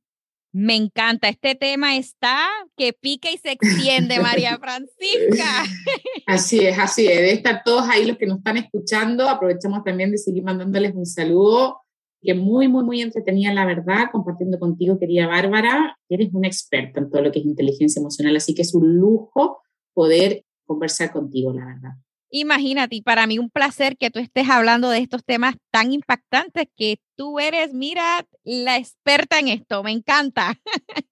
Me 0.51 0.77
encanta, 0.77 1.29
este 1.29 1.57
tema 1.57 1.97
está 1.97 2.47
que 2.77 2.93
pica 2.93 3.29
y 3.31 3.37
se 3.39 3.51
extiende, 3.51 4.21
María 4.21 4.57
Francisca. 4.61 5.65
Así 6.27 6.61
es, 6.61 6.79
así 6.79 7.07
es. 7.07 7.19
De 7.19 7.33
estar 7.33 7.63
todos 7.65 7.87
ahí 7.89 8.07
los 8.07 8.17
que 8.17 8.27
nos 8.27 8.39
están 8.39 8.57
escuchando, 8.57 9.29
aprovechamos 9.29 9.85
también 9.85 10.11
de 10.11 10.17
seguir 10.17 10.43
mandándoles 10.43 10.95
un 10.95 11.05
saludo, 11.05 11.81
que 12.23 12.33
muy, 12.35 12.69
muy, 12.69 12.83
muy 12.83 13.03
entretenida, 13.03 13.53
la 13.53 13.67
verdad, 13.67 14.07
compartiendo 14.11 14.59
contigo, 14.59 14.99
querida 14.99 15.27
Bárbara. 15.27 15.99
Eres 16.09 16.31
una 16.33 16.47
experta 16.47 17.01
en 17.01 17.11
todo 17.11 17.21
lo 17.21 17.33
que 17.33 17.41
es 17.41 17.45
inteligencia 17.45 18.01
emocional, 18.01 18.37
así 18.37 18.55
que 18.55 18.63
es 18.63 18.75
un 18.75 18.97
lujo 18.97 19.61
poder 19.93 20.45
conversar 20.65 21.13
contigo, 21.13 21.53
la 21.53 21.67
verdad. 21.67 21.91
Imagínate, 22.37 23.01
para 23.05 23.29
mí 23.29 23.39
un 23.39 23.49
placer 23.49 23.97
que 23.97 24.11
tú 24.11 24.19
estés 24.19 24.51
hablando 24.51 24.91
de 24.91 24.99
estos 24.99 25.25
temas 25.25 25.55
tan 25.71 25.93
impactantes 25.93 26.67
que 26.75 26.99
tú 27.15 27.39
eres, 27.39 27.73
mira, 27.73 28.27
la 28.43 28.77
experta 28.77 29.39
en 29.39 29.47
esto, 29.47 29.85
me 29.85 29.93
encanta. 29.93 30.61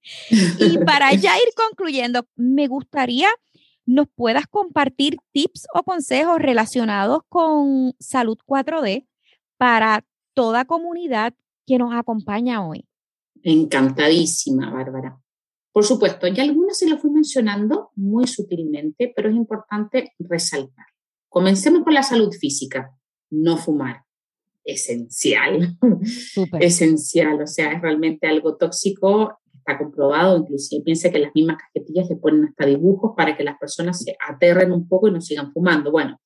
y 0.58 0.78
para 0.78 1.14
ya 1.14 1.37
ir 1.37 1.54
concluyendo, 1.54 2.26
me 2.35 2.66
gustaría 2.66 3.28
nos 3.87 4.08
puedas 4.12 4.48
compartir 4.48 5.16
tips 5.30 5.66
o 5.72 5.85
consejos 5.85 6.40
relacionados 6.40 7.20
con 7.28 7.94
Salud 8.00 8.38
4D 8.44 9.06
para 9.58 10.04
toda 10.35 10.64
comunidad 10.64 11.35
que 11.68 11.78
nos 11.78 11.94
acompaña 11.94 12.66
hoy. 12.66 12.85
Encantadísima, 13.44 14.72
Bárbara. 14.72 15.20
Por 15.70 15.85
supuesto, 15.85 16.26
ya 16.26 16.42
algunas 16.42 16.78
se 16.78 16.88
lo 16.88 16.98
fui 16.98 17.11
mencionando 17.11 17.90
muy 17.94 18.26
sutilmente, 18.26 19.12
pero 19.14 19.30
es 19.30 19.37
importante 19.37 20.14
resaltar. 20.18 20.91
Comencemos 21.32 21.82
con 21.82 21.94
la 21.94 22.02
salud 22.02 22.30
física. 22.30 22.94
No 23.30 23.56
fumar. 23.56 24.02
Esencial. 24.64 25.78
Esencial. 26.60 27.40
O 27.40 27.46
sea, 27.46 27.72
es 27.72 27.80
realmente 27.80 28.26
algo 28.26 28.58
tóxico. 28.58 29.38
Está 29.54 29.78
comprobado. 29.78 30.36
Inclusive 30.36 30.84
piensa 30.84 31.10
que 31.10 31.20
las 31.20 31.34
mismas 31.34 31.56
cajetillas 31.56 32.10
le 32.10 32.16
ponen 32.16 32.44
hasta 32.44 32.66
dibujos 32.66 33.12
para 33.16 33.34
que 33.34 33.44
las 33.44 33.56
personas 33.58 34.02
se 34.02 34.14
aterren 34.28 34.72
un 34.72 34.86
poco 34.86 35.08
y 35.08 35.10
no 35.10 35.22
sigan 35.22 35.54
fumando. 35.54 35.90
Bueno, 35.90 36.20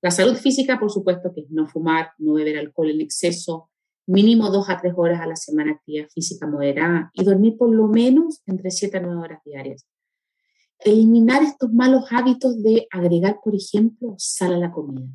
la 0.00 0.12
salud 0.12 0.36
física, 0.36 0.78
por 0.78 0.92
supuesto, 0.92 1.32
que 1.34 1.40
es 1.40 1.50
no 1.50 1.66
fumar, 1.66 2.10
no 2.18 2.34
beber 2.34 2.56
alcohol 2.56 2.90
en 2.90 3.00
exceso, 3.00 3.68
mínimo 4.06 4.48
dos 4.50 4.70
a 4.70 4.76
tres 4.76 4.92
horas 4.96 5.20
a 5.20 5.26
la 5.26 5.34
semana 5.34 5.72
actividad 5.72 6.06
física 6.14 6.46
moderada 6.46 7.10
y 7.14 7.24
dormir 7.24 7.56
por 7.58 7.74
lo 7.74 7.88
menos 7.88 8.42
entre 8.46 8.70
siete 8.70 8.98
a 8.98 9.00
nueve 9.00 9.22
horas 9.22 9.40
diarias 9.44 9.86
eliminar 10.84 11.42
estos 11.42 11.72
malos 11.72 12.04
hábitos 12.10 12.62
de 12.62 12.86
agregar, 12.90 13.40
por 13.42 13.54
ejemplo, 13.54 14.14
sal 14.18 14.54
a 14.54 14.58
la 14.58 14.72
comida. 14.72 15.06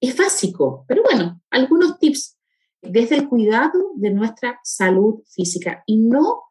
Es 0.00 0.16
básico, 0.16 0.84
pero 0.86 1.02
bueno, 1.02 1.40
algunos 1.50 1.98
tips 1.98 2.36
desde 2.82 3.16
el 3.16 3.28
cuidado 3.28 3.92
de 3.96 4.10
nuestra 4.10 4.60
salud 4.62 5.22
física 5.28 5.82
y 5.86 5.96
no, 5.96 6.42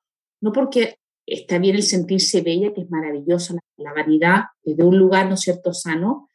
no 0.41 0.52
porque 0.52 0.98
está 1.26 1.60
bien 1.60 1.76
el 1.76 1.84
sentirse 1.84 2.41
bella, 2.41 2.74
que 2.74 2.82
es 2.82 2.89
maravillosa, 2.89 3.56
la, 3.78 3.93
vanidad 3.93 4.43
de 4.63 4.84
un 4.84 4.98
lugar, 4.98 5.28
¿no 5.28 5.36
es 5.36 5.41
cierto?, 5.41 5.74
sano, 5.74 6.30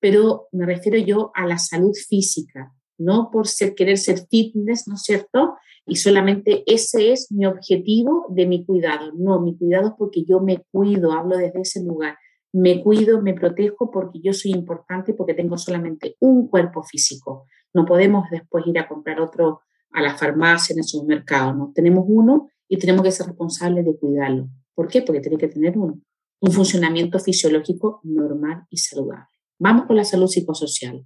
pero 0.00 0.48
me 0.52 0.66
refiero 0.66 0.98
yo 0.98 1.30
a 1.34 1.46
la 1.46 1.58
salud 1.58 1.94
física, 1.94 2.74
no 2.98 3.30
por 3.30 3.46
ser, 3.46 3.74
querer 3.74 3.98
ser 3.98 4.26
fitness, 4.28 4.86
¿no 4.86 4.96
es 4.96 5.02
cierto? 5.02 5.56
Y 5.86 5.96
solamente 5.96 6.64
ese 6.66 7.12
es 7.12 7.30
mi 7.30 7.46
objetivo 7.46 8.26
de 8.30 8.46
mi 8.46 8.64
cuidado. 8.64 9.12
No, 9.14 9.40
mi 9.40 9.56
cuidado 9.56 9.88
es 9.88 9.94
porque 9.98 10.24
yo 10.24 10.40
me 10.40 10.64
cuido, 10.70 11.12
hablo 11.12 11.36
desde 11.36 11.60
ese 11.60 11.82
lugar. 11.84 12.16
Me 12.52 12.82
cuido, 12.82 13.20
me 13.20 13.34
protejo 13.34 13.90
porque 13.90 14.20
yo 14.22 14.32
soy 14.32 14.52
importante 14.52 15.12
porque 15.12 15.34
tengo 15.34 15.58
solamente 15.58 16.16
un 16.20 16.48
cuerpo 16.48 16.82
físico. 16.82 17.46
No 17.74 17.84
podemos 17.84 18.30
después 18.30 18.66
ir 18.66 18.78
a 18.78 18.88
comprar 18.88 19.20
otro 19.20 19.60
a 19.90 20.00
la 20.00 20.16
farmacia, 20.16 20.72
en 20.72 20.78
el 20.78 20.84
supermercado, 20.84 21.54
¿no? 21.54 21.72
Tenemos 21.74 22.04
uno 22.08 22.48
y 22.68 22.78
tenemos 22.78 23.02
que 23.02 23.12
ser 23.12 23.26
responsables 23.26 23.84
de 23.84 23.96
cuidarlo. 23.96 24.48
¿Por 24.74 24.88
qué? 24.88 25.02
Porque 25.02 25.20
tiene 25.20 25.36
que 25.36 25.48
tener 25.48 25.76
un, 25.76 26.04
un 26.40 26.52
funcionamiento 26.52 27.18
fisiológico 27.18 28.00
normal 28.02 28.64
y 28.70 28.78
saludable. 28.78 29.26
Vamos 29.58 29.86
con 29.86 29.96
la 29.96 30.04
salud 30.04 30.28
psicosocial. 30.28 31.04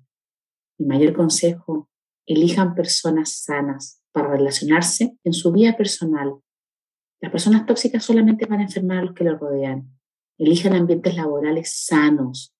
Mi 0.78 0.86
mayor 0.86 1.14
consejo, 1.14 1.88
elijan 2.26 2.74
personas 2.74 3.42
sanas, 3.44 3.97
para 4.12 4.30
relacionarse 4.30 5.16
en 5.24 5.32
su 5.32 5.52
vida 5.52 5.76
personal. 5.76 6.34
Las 7.20 7.32
personas 7.32 7.66
tóxicas 7.66 8.04
solamente 8.04 8.46
van 8.46 8.60
a 8.60 8.64
enfermar 8.64 8.98
a 8.98 9.02
los 9.02 9.14
que 9.14 9.24
los 9.24 9.40
rodean. 9.40 9.88
Elijan 10.38 10.74
ambientes 10.74 11.16
laborales 11.16 11.84
sanos. 11.84 12.54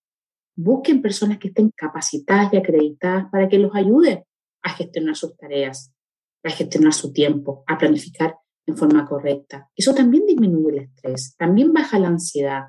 Busquen 0.55 1.01
personas 1.01 1.37
que 1.37 1.47
estén 1.47 1.71
capacitadas 1.75 2.53
y 2.53 2.57
acreditadas 2.57 3.27
para 3.31 3.47
que 3.47 3.59
los 3.59 3.73
ayuden 3.73 4.25
a 4.61 4.69
gestionar 4.71 5.15
sus 5.15 5.37
tareas, 5.37 5.93
a 6.43 6.49
gestionar 6.49 6.93
su 6.93 7.13
tiempo, 7.13 7.63
a 7.67 7.77
planificar 7.77 8.35
en 8.65 8.75
forma 8.75 9.07
correcta. 9.07 9.69
Eso 9.75 9.93
también 9.93 10.25
disminuye 10.25 10.69
el 10.69 10.83
estrés, 10.83 11.35
también 11.37 11.71
baja 11.71 11.97
la 11.97 12.09
ansiedad. 12.09 12.63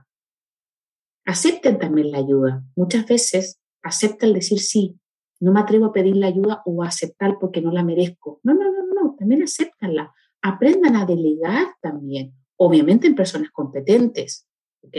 Acepten 1.25 1.79
también 1.79 2.13
la 2.13 2.19
ayuda. 2.19 2.63
Muchas 2.77 3.07
veces 3.07 3.61
acepta 3.83 4.27
el 4.27 4.35
decir 4.35 4.61
sí, 4.61 5.00
no 5.41 5.53
me 5.53 5.61
atrevo 5.61 5.87
a 5.87 5.93
pedir 5.93 6.17
la 6.17 6.27
ayuda 6.27 6.63
o 6.67 6.83
a 6.83 6.89
aceptar 6.89 7.39
porque 7.41 7.63
no 7.63 7.73
la 7.73 7.83
merezco. 7.83 8.41
No, 8.43 8.55
no, 8.55 8.71
no, 8.71 8.95
no, 8.95 9.17
también 9.19 9.43
acéptanla. 9.43 10.13
Aprendan 10.43 10.97
a 10.97 11.07
delegar 11.07 11.67
también, 11.81 12.35
obviamente 12.57 13.07
en 13.07 13.15
personas 13.15 13.51
competentes, 13.51 14.47
¿ok? 14.83 14.97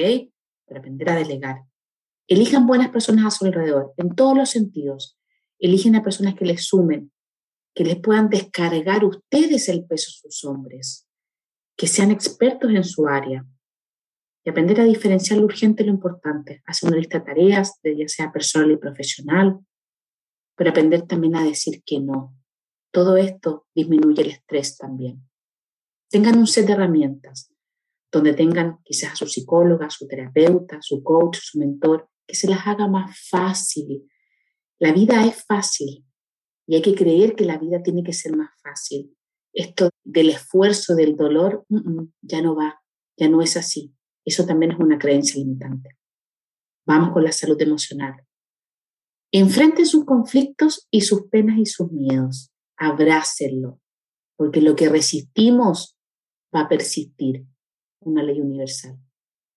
Para 0.65 0.79
aprender 0.79 1.09
a 1.09 1.15
delegar. 1.15 1.61
Elijan 2.27 2.65
buenas 2.65 2.89
personas 2.89 3.25
a 3.25 3.31
su 3.31 3.45
alrededor, 3.45 3.93
en 3.97 4.15
todos 4.15 4.35
los 4.35 4.49
sentidos. 4.49 5.17
Eligen 5.59 5.95
a 5.95 6.03
personas 6.03 6.33
que 6.33 6.45
les 6.45 6.65
sumen, 6.65 7.11
que 7.75 7.83
les 7.83 7.99
puedan 7.99 8.29
descargar 8.29 9.05
ustedes 9.05 9.69
el 9.69 9.85
peso 9.85 10.09
a 10.09 10.21
sus 10.21 10.43
hombres, 10.45 11.07
que 11.77 11.87
sean 11.87 12.09
expertos 12.09 12.71
en 12.71 12.83
su 12.83 13.07
área. 13.07 13.45
Y 14.43 14.49
aprender 14.49 14.81
a 14.81 14.85
diferenciar 14.85 15.37
lo 15.37 15.45
urgente 15.45 15.83
y 15.83 15.85
lo 15.85 15.91
importante, 15.91 16.63
hacer 16.65 16.89
una 16.89 16.97
lista 16.97 17.19
de 17.19 17.25
tareas, 17.25 17.79
ya 17.83 18.07
sea 18.07 18.31
personal 18.31 18.71
y 18.71 18.77
profesional, 18.77 19.59
pero 20.61 20.69
aprender 20.69 21.07
también 21.07 21.35
a 21.35 21.43
decir 21.43 21.81
que 21.83 21.99
no. 21.99 22.37
Todo 22.91 23.17
esto 23.17 23.65
disminuye 23.73 24.21
el 24.21 24.29
estrés 24.29 24.77
también. 24.77 25.27
Tengan 26.07 26.37
un 26.37 26.45
set 26.45 26.67
de 26.67 26.73
herramientas 26.73 27.51
donde 28.11 28.35
tengan 28.35 28.77
quizás 28.83 29.13
a 29.13 29.15
su 29.15 29.25
psicóloga, 29.25 29.89
su 29.89 30.07
terapeuta, 30.07 30.77
su 30.79 31.01
coach, 31.01 31.39
su 31.41 31.57
mentor, 31.57 32.07
que 32.27 32.35
se 32.35 32.47
las 32.47 32.67
haga 32.67 32.87
más 32.87 33.27
fácil. 33.27 34.07
La 34.77 34.93
vida 34.93 35.25
es 35.25 35.43
fácil 35.45 36.05
y 36.67 36.75
hay 36.75 36.83
que 36.83 36.93
creer 36.93 37.35
que 37.35 37.45
la 37.45 37.57
vida 37.57 37.81
tiene 37.81 38.03
que 38.03 38.13
ser 38.13 38.37
más 38.37 38.51
fácil. 38.61 39.17
Esto 39.53 39.89
del 40.03 40.29
esfuerzo, 40.29 40.93
del 40.93 41.15
dolor, 41.15 41.65
ya 42.21 42.43
no 42.43 42.55
va, 42.55 42.83
ya 43.17 43.27
no 43.29 43.41
es 43.41 43.57
así. 43.57 43.95
Eso 44.23 44.45
también 44.45 44.73
es 44.73 44.77
una 44.77 44.99
creencia 44.99 45.39
limitante. 45.39 45.97
Vamos 46.85 47.13
con 47.13 47.23
la 47.23 47.31
salud 47.31 47.59
emocional. 47.59 48.13
Enfrenten 49.33 49.85
sus 49.85 50.03
conflictos 50.03 50.87
y 50.91 51.01
sus 51.01 51.27
penas 51.27 51.57
y 51.57 51.65
sus 51.65 51.91
miedos. 51.91 52.51
Abrácenlo, 52.75 53.79
porque 54.35 54.61
lo 54.61 54.75
que 54.75 54.89
resistimos 54.89 55.97
va 56.53 56.61
a 56.61 56.69
persistir. 56.69 57.45
una 58.03 58.23
ley 58.23 58.41
universal. 58.41 58.97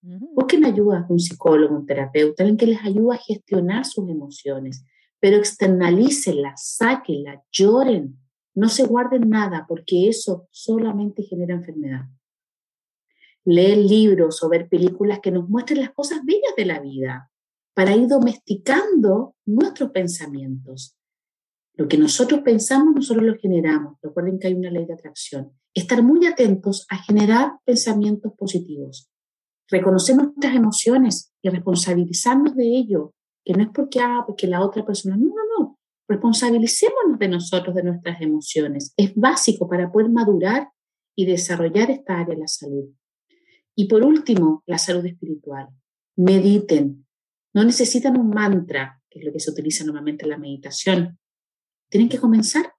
Busquen 0.03 0.67
ayuda 0.67 1.07
un 1.09 1.19
psicólogo, 1.19 1.75
un 1.75 1.87
terapeuta, 1.87 2.43
alguien 2.43 2.59
que 2.59 2.67
les 2.67 2.85
ayude 2.85 3.15
a 3.15 3.19
gestionar 3.19 3.87
sus 3.87 4.07
emociones, 4.11 4.85
pero 5.19 5.39
externalícenlas, 5.39 6.77
sáquenlas, 6.77 7.41
lloren, 7.51 8.19
no 8.55 8.69
se 8.69 8.85
guarden 8.85 9.31
nada 9.31 9.65
porque 9.67 10.11
eso 10.11 10.47
solamente 10.51 11.23
genera 11.23 11.55
enfermedad. 11.55 12.03
Leer 13.47 13.79
libros 13.79 14.43
o 14.43 14.51
ver 14.51 14.69
películas 14.69 15.21
que 15.23 15.31
nos 15.31 15.49
muestren 15.49 15.81
las 15.81 15.95
cosas 15.95 16.21
bellas 16.23 16.53
de 16.55 16.67
la 16.67 16.81
vida 16.81 17.31
para 17.75 17.95
ir 17.97 18.09
domesticando 18.09 19.35
nuestros 19.45 19.91
pensamientos. 19.91 20.97
Lo 21.77 21.89
que 21.89 21.99
nosotros 21.99 22.41
pensamos, 22.41 22.95
nosotros 22.95 23.25
lo 23.25 23.37
generamos. 23.37 23.99
Recuerden 24.01 24.39
que 24.39 24.47
hay 24.47 24.55
una 24.55 24.71
ley 24.71 24.87
de 24.87 24.95
atracción. 24.95 25.53
Estar 25.75 26.03
muy 26.05 26.25
atentos 26.27 26.87
a 26.89 26.99
generar 26.99 27.55
pensamientos 27.65 28.33
positivos. 28.39 29.11
Reconocer 29.69 30.15
nuestras 30.17 30.55
emociones 30.55 31.33
y 31.43 31.49
responsabilizarnos 31.49 32.55
de 32.55 32.65
ello, 32.65 33.13
que 33.45 33.55
no 33.55 33.65
es 33.65 33.71
porque, 33.75 33.99
ah, 33.99 34.23
porque 34.25 34.47
la 34.47 34.65
otra 34.65 34.87
persona, 34.87 35.17
no, 35.17 35.29
no, 35.29 35.43
no. 35.59 35.79
Responsabilicémonos 36.07 37.19
de 37.19 37.29
nosotros, 37.29 37.75
de 37.75 37.83
nuestras 37.83 38.21
emociones. 38.21 38.93
Es 38.97 39.13
básico 39.17 39.69
para 39.69 39.91
poder 39.91 40.11
madurar 40.11 40.69
y 41.17 41.27
desarrollar 41.27 41.91
esta 41.91 42.21
área 42.21 42.35
de 42.35 42.41
la 42.41 42.49
salud. 42.49 42.91
Y 43.75 43.89
por 43.89 44.05
último, 44.05 44.63
la 44.67 44.79
salud 44.79 45.05
espiritual. 45.07 45.69
Mediten. 46.17 47.04
No 47.55 47.65
necesitan 47.65 48.19
un 48.19 48.31
mantra, 48.31 49.01
que 49.09 49.21
es 49.21 49.25
lo 49.25 49.33
que 49.33 49.41
se 49.41 49.51
utiliza 49.51 49.85
normalmente 49.85 50.25
en 50.25 50.31
la 50.31 50.39
meditación. 50.39 51.19
Tienen 51.89 52.09
que 52.09 52.19
comenzar. 52.19 52.73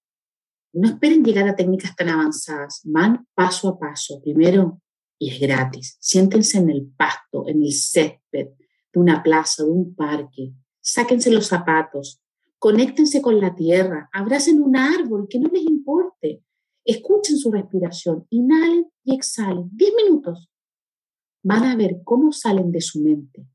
No 0.74 0.90
esperen 0.90 1.24
llegar 1.24 1.48
a 1.48 1.56
técnicas 1.56 1.96
tan 1.96 2.10
avanzadas. 2.10 2.82
Van 2.84 3.26
paso 3.34 3.70
a 3.70 3.80
paso. 3.80 4.22
Primero, 4.22 4.82
y 5.18 5.32
es 5.32 5.40
gratis, 5.40 5.98
siéntense 6.00 6.58
en 6.58 6.70
el 6.70 6.88
pasto, 6.98 7.48
en 7.48 7.64
el 7.64 7.72
césped 7.72 8.50
de 8.94 9.00
una 9.00 9.24
plaza, 9.24 9.64
de 9.64 9.72
un 9.72 9.96
parque. 9.96 10.54
Sáquense 10.82 11.32
los 11.32 11.48
zapatos. 11.48 12.22
Conéctense 12.60 13.22
con 13.22 13.40
la 13.40 13.56
tierra. 13.56 14.10
Abracen 14.12 14.62
un 14.62 14.76
árbol 14.76 15.28
que 15.30 15.40
no 15.40 15.50
les 15.50 15.64
importe. 15.64 16.44
Escuchen 16.84 17.38
su 17.38 17.52
respiración. 17.52 18.28
Inhalen 18.30 18.92
y 19.04 19.16
exhalen. 19.16 19.70
Diez 19.72 19.94
minutos 19.96 20.50
van 21.46 21.64
a 21.64 21.76
ver 21.76 22.02
cómo 22.04 22.32
salen 22.32 22.72
de 22.72 22.82
su 22.82 23.02
mente, 23.02 23.46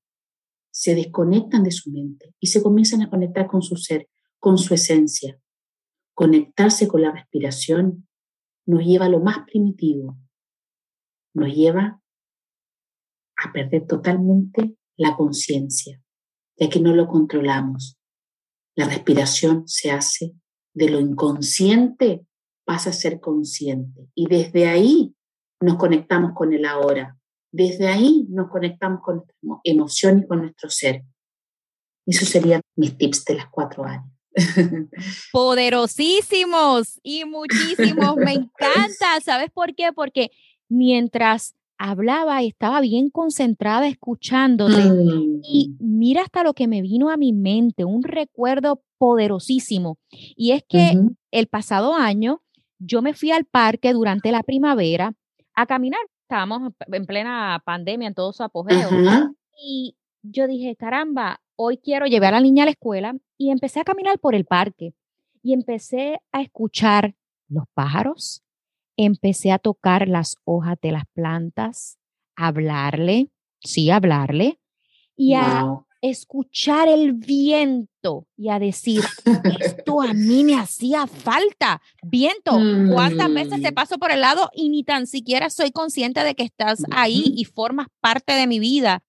se 0.80 0.94
desconectan 0.94 1.62
de 1.62 1.72
su 1.72 1.90
mente 1.90 2.34
y 2.40 2.46
se 2.46 2.62
comienzan 2.62 3.02
a 3.02 3.10
conectar 3.10 3.46
con 3.46 3.60
su 3.60 3.76
ser, 3.76 4.08
con 4.38 4.56
su 4.56 4.72
esencia. 4.72 5.38
Conectarse 6.14 6.88
con 6.88 7.02
la 7.02 7.12
respiración 7.12 8.08
nos 8.64 8.82
lleva 8.82 9.04
a 9.04 9.10
lo 9.10 9.20
más 9.20 9.44
primitivo, 9.44 10.16
nos 11.34 11.54
lleva 11.54 12.00
a 13.36 13.52
perder 13.52 13.86
totalmente 13.86 14.74
la 14.96 15.14
conciencia, 15.18 16.02
ya 16.56 16.70
que 16.70 16.80
no 16.80 16.94
lo 16.94 17.08
controlamos. 17.08 17.98
La 18.74 18.86
respiración 18.86 19.68
se 19.68 19.90
hace 19.90 20.32
de 20.72 20.88
lo 20.88 20.98
inconsciente, 20.98 22.24
pasa 22.64 22.88
a 22.88 22.94
ser 22.94 23.20
consciente 23.20 24.08
y 24.14 24.28
desde 24.28 24.66
ahí 24.66 25.14
nos 25.60 25.76
conectamos 25.76 26.32
con 26.34 26.54
el 26.54 26.64
ahora, 26.64 27.19
desde 27.52 27.88
ahí 27.88 28.26
nos 28.28 28.48
conectamos 28.50 29.00
con 29.02 29.16
nuestra 29.16 29.60
emoción 29.64 30.20
y 30.20 30.26
con 30.26 30.42
nuestro 30.42 30.70
ser. 30.70 31.02
Eso 32.06 32.24
serían 32.24 32.60
mis 32.76 32.96
tips 32.96 33.24
de 33.24 33.34
las 33.34 33.48
cuatro 33.50 33.84
años. 33.84 34.10
Poderosísimos 35.32 37.00
y 37.02 37.24
muchísimos. 37.24 38.16
Me 38.16 38.32
encanta. 38.32 39.20
¿Sabes 39.24 39.50
por 39.50 39.74
qué? 39.74 39.92
Porque 39.92 40.30
mientras 40.68 41.54
hablaba 41.78 42.42
y 42.42 42.48
estaba 42.48 42.80
bien 42.80 43.10
concentrada 43.10 43.88
escuchándote 43.88 44.82
y 45.42 45.70
mm. 45.70 45.76
mira 45.80 46.22
hasta 46.22 46.44
lo 46.44 46.52
que 46.52 46.68
me 46.68 46.82
vino 46.82 47.08
a 47.08 47.16
mi 47.16 47.32
mente, 47.32 47.86
un 47.86 48.02
recuerdo 48.02 48.82
poderosísimo. 48.98 49.98
Y 50.10 50.52
es 50.52 50.62
que 50.68 50.92
el 51.30 51.46
pasado 51.46 51.94
año 51.94 52.42
yo 52.78 53.00
me 53.00 53.14
fui 53.14 53.30
al 53.30 53.46
parque 53.46 53.94
durante 53.94 54.30
la 54.30 54.42
primavera 54.42 55.14
a 55.54 55.66
caminar 55.66 56.00
estábamos 56.30 56.72
en 56.92 57.06
plena 57.06 57.60
pandemia, 57.66 58.06
en 58.06 58.14
todo 58.14 58.32
su 58.32 58.44
apogeo. 58.44 58.88
Y 59.60 59.96
yo 60.22 60.46
dije, 60.46 60.76
caramba, 60.76 61.40
hoy 61.56 61.76
quiero 61.76 62.06
llevar 62.06 62.34
a 62.34 62.36
la 62.36 62.42
niña 62.42 62.62
a 62.62 62.66
la 62.66 62.70
escuela 62.70 63.16
y 63.36 63.50
empecé 63.50 63.80
a 63.80 63.84
caminar 63.84 64.20
por 64.20 64.36
el 64.36 64.44
parque 64.44 64.94
y 65.42 65.54
empecé 65.54 66.20
a 66.30 66.40
escuchar 66.40 67.16
los 67.48 67.64
pájaros, 67.74 68.44
empecé 68.96 69.50
a 69.50 69.58
tocar 69.58 70.06
las 70.06 70.36
hojas 70.44 70.78
de 70.80 70.92
las 70.92 71.04
plantas, 71.12 71.98
hablarle, 72.36 73.30
sí, 73.58 73.90
hablarle, 73.90 74.60
y 75.16 75.34
a 75.34 75.64
escuchar 76.02 76.88
el 76.88 77.12
viento 77.12 78.26
y 78.36 78.48
a 78.48 78.58
decir, 78.58 79.02
esto 79.60 80.00
a 80.00 80.14
mí 80.14 80.44
me 80.44 80.56
hacía 80.56 81.06
falta. 81.06 81.80
Viento, 82.02 82.52
¿cuántas 82.92 83.32
veces 83.32 83.62
te 83.62 83.70
mm. 83.70 83.74
paso 83.74 83.98
por 83.98 84.10
el 84.10 84.20
lado 84.20 84.50
y 84.54 84.68
ni 84.70 84.84
tan 84.84 85.06
siquiera 85.06 85.50
soy 85.50 85.70
consciente 85.70 86.24
de 86.24 86.34
que 86.34 86.44
estás 86.44 86.84
ahí 86.90 87.32
y 87.36 87.44
formas 87.44 87.88
parte 88.00 88.32
de 88.32 88.46
mi 88.46 88.58
vida? 88.58 89.02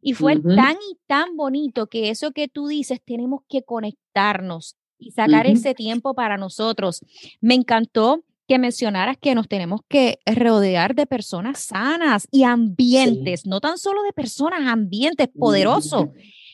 Y 0.00 0.14
fue 0.14 0.36
tan 0.36 0.76
y 0.88 0.98
tan 1.08 1.36
bonito 1.36 1.88
que 1.88 2.10
eso 2.10 2.30
que 2.30 2.46
tú 2.46 2.68
dices, 2.68 3.00
tenemos 3.04 3.40
que 3.48 3.62
conectarnos 3.62 4.76
y 4.98 5.10
sacar 5.10 5.46
ese 5.46 5.74
tiempo 5.74 6.14
para 6.14 6.36
nosotros. 6.36 7.00
Me 7.40 7.54
encantó 7.54 8.22
que 8.46 8.58
mencionaras 8.58 9.16
que 9.18 9.34
nos 9.34 9.48
tenemos 9.48 9.80
que 9.88 10.18
rodear 10.26 10.94
de 10.94 11.06
personas 11.06 11.60
sanas 11.60 12.28
y 12.30 12.44
ambientes, 12.44 13.46
no 13.46 13.60
tan 13.60 13.78
solo 13.78 14.02
de 14.02 14.12
personas, 14.12 14.60
ambientes 14.66 15.28
poderosos 15.28 16.08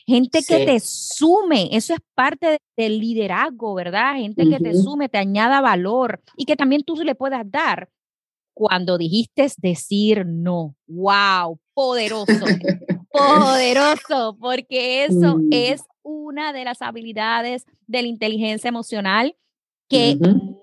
gente 0.05 0.41
que 0.47 0.65
te 0.65 0.79
sume, 0.79 1.69
eso 1.71 1.93
es 1.93 1.99
parte 2.13 2.59
del 2.75 2.99
liderazgo, 2.99 3.73
¿verdad? 3.73 4.15
Gente 4.15 4.47
que 4.47 4.59
te 4.59 4.75
sume, 4.75 5.09
te 5.09 5.17
añada 5.17 5.61
valor 5.61 6.21
y 6.37 6.45
que 6.45 6.55
también 6.55 6.83
tú 6.83 6.95
le 6.95 7.15
puedas 7.15 7.49
dar. 7.49 7.89
Cuando 8.55 8.99
dijiste 8.99 9.47
decir 9.57 10.25
no, 10.27 10.75
wow, 10.85 11.59
poderoso, 11.73 12.45
poderoso, 13.11 14.37
porque 14.39 15.05
eso 15.05 15.37
mm. 15.37 15.49
es 15.51 15.81
una 16.03 16.53
de 16.53 16.63
las 16.63 16.83
habilidades 16.83 17.65
de 17.87 18.03
la 18.03 18.07
inteligencia 18.07 18.67
emocional 18.67 19.35
que 19.93 20.17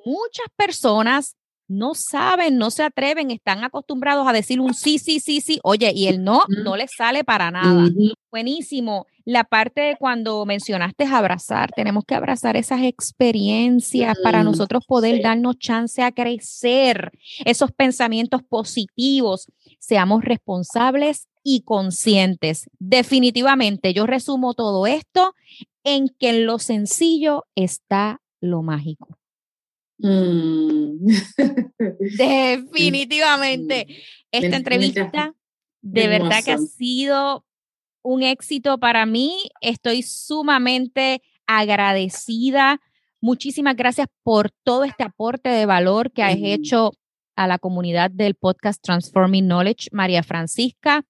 muchas 0.04 0.46
personas 0.56 1.36
no 1.70 1.94
saben, 1.94 2.58
no 2.58 2.72
se 2.72 2.82
atreven, 2.82 3.30
están 3.30 3.62
acostumbrados 3.62 4.26
a 4.26 4.32
decir 4.32 4.60
un 4.60 4.74
sí, 4.74 4.98
sí, 4.98 5.20
sí, 5.20 5.40
sí, 5.40 5.60
oye, 5.62 5.92
y 5.94 6.08
el 6.08 6.24
no 6.24 6.42
no 6.64 6.76
les 6.76 6.90
sale 6.96 7.22
para 7.22 7.52
nada. 7.52 7.88
Buenísimo. 8.30 9.06
La 9.24 9.44
parte 9.44 9.80
de 9.82 9.96
cuando 9.96 10.44
mencionaste 10.44 11.04
abrazar, 11.04 11.70
tenemos 11.70 12.04
que 12.04 12.16
abrazar 12.16 12.56
esas 12.56 12.82
experiencias 12.82 14.16
para 14.24 14.42
nosotros 14.42 14.84
poder 14.84 15.22
darnos 15.22 15.58
chance 15.58 16.02
a 16.02 16.10
crecer, 16.10 17.12
esos 17.44 17.70
pensamientos 17.70 18.42
positivos, 18.42 19.46
seamos 19.78 20.24
responsables 20.24 21.28
y 21.44 21.62
conscientes. 21.62 22.68
Definitivamente, 22.80 23.94
yo 23.94 24.06
resumo 24.06 24.54
todo 24.54 24.88
esto 24.88 25.34
en 25.84 26.08
que 26.18 26.30
en 26.30 26.46
lo 26.46 26.58
sencillo 26.58 27.44
está 27.54 28.20
lo 28.40 28.62
mágico. 28.62 29.19
Mm. 30.02 31.06
Definitivamente. 32.16 33.86
Mm. 33.88 33.92
Esta 34.32 34.56
entrevista 34.56 35.34
de 35.82 36.08
verdad 36.08 36.44
que 36.44 36.52
ha 36.52 36.58
sido 36.58 37.44
un 38.02 38.22
éxito 38.22 38.78
para 38.78 39.06
mí. 39.06 39.50
Estoy 39.60 40.02
sumamente 40.02 41.22
agradecida. 41.46 42.80
Muchísimas 43.20 43.76
gracias 43.76 44.08
por 44.22 44.50
todo 44.62 44.84
este 44.84 45.04
aporte 45.04 45.50
de 45.50 45.66
valor 45.66 46.12
que 46.12 46.22
has 46.22 46.38
hecho 46.38 46.92
a 47.36 47.46
la 47.46 47.58
comunidad 47.58 48.10
del 48.10 48.34
podcast 48.34 48.82
Transforming 48.82 49.46
Knowledge, 49.46 49.88
María 49.92 50.22
Francisca. 50.22 51.04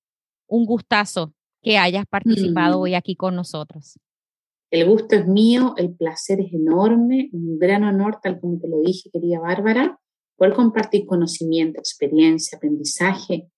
Un 0.46 0.64
gustazo 0.64 1.34
que 1.62 1.78
hayas 1.78 2.06
participado 2.06 2.80
hoy 2.80 2.94
aquí 2.94 3.14
con 3.14 3.36
nosotros. 3.36 3.98
El 4.70 4.88
gusto 4.88 5.16
es 5.16 5.26
mío, 5.26 5.74
el 5.76 5.94
placer 5.94 6.40
es 6.40 6.52
enorme, 6.52 7.28
un 7.32 7.58
gran 7.58 7.82
honor, 7.82 8.20
tal 8.22 8.38
como 8.40 8.58
te 8.60 8.68
lo 8.68 8.80
dije, 8.80 9.10
querida 9.10 9.40
Bárbara, 9.40 9.98
poder 10.36 10.54
compartir 10.54 11.06
conocimiento, 11.06 11.80
experiencia, 11.80 12.56
aprendizaje 12.56 13.50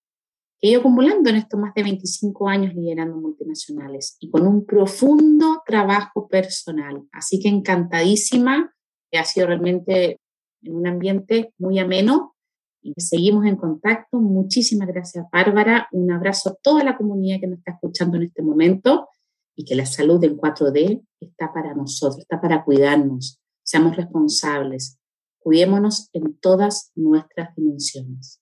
que 0.59 0.67
he 0.67 0.71
ido 0.71 0.79
acumulando 0.79 1.29
en 1.29 1.35
estos 1.35 1.59
más 1.59 1.73
de 1.75 1.83
25 1.83 2.47
años 2.47 2.73
liderando 2.73 3.17
multinacionales 3.17 4.17
y 4.19 4.29
con 4.31 4.47
un 4.47 4.65
profundo 4.65 5.61
trabajo 5.65 6.27
personal. 6.27 7.03
Así 7.11 7.39
que 7.39 7.49
encantadísima, 7.49 8.73
ha 9.11 9.23
sido 9.25 9.47
realmente 9.47 10.19
en 10.63 10.75
un 10.75 10.87
ambiente 10.87 11.53
muy 11.59 11.79
ameno 11.79 12.35
y 12.81 12.93
seguimos 12.97 13.45
en 13.45 13.55
contacto. 13.55 14.19
Muchísimas 14.19 14.87
gracias, 14.87 15.25
Bárbara. 15.31 15.87
Un 15.91 16.11
abrazo 16.11 16.49
a 16.49 16.55
toda 16.55 16.83
la 16.83 16.97
comunidad 16.97 17.39
que 17.39 17.47
nos 17.47 17.59
está 17.59 17.73
escuchando 17.73 18.17
en 18.17 18.23
este 18.23 18.41
momento 18.41 19.07
y 19.55 19.65
que 19.65 19.75
la 19.75 19.85
salud 19.85 20.23
en 20.23 20.37
4D 20.37 21.05
está 21.19 21.53
para 21.53 21.73
nosotros, 21.73 22.19
está 22.19 22.41
para 22.41 22.63
cuidarnos. 22.63 23.39
Seamos 23.63 23.95
responsables, 23.95 24.99
cuidémonos 25.39 26.09
en 26.13 26.37
todas 26.39 26.91
nuestras 26.95 27.55
dimensiones. 27.55 28.41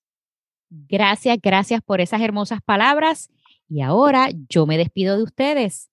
Gracias, 0.69 1.37
gracias 1.41 1.81
por 1.81 1.99
esas 1.99 2.21
hermosas 2.21 2.61
palabras. 2.63 3.29
Y 3.67 3.81
ahora 3.81 4.29
yo 4.49 4.65
me 4.65 4.77
despido 4.77 5.17
de 5.17 5.23
ustedes. 5.23 5.89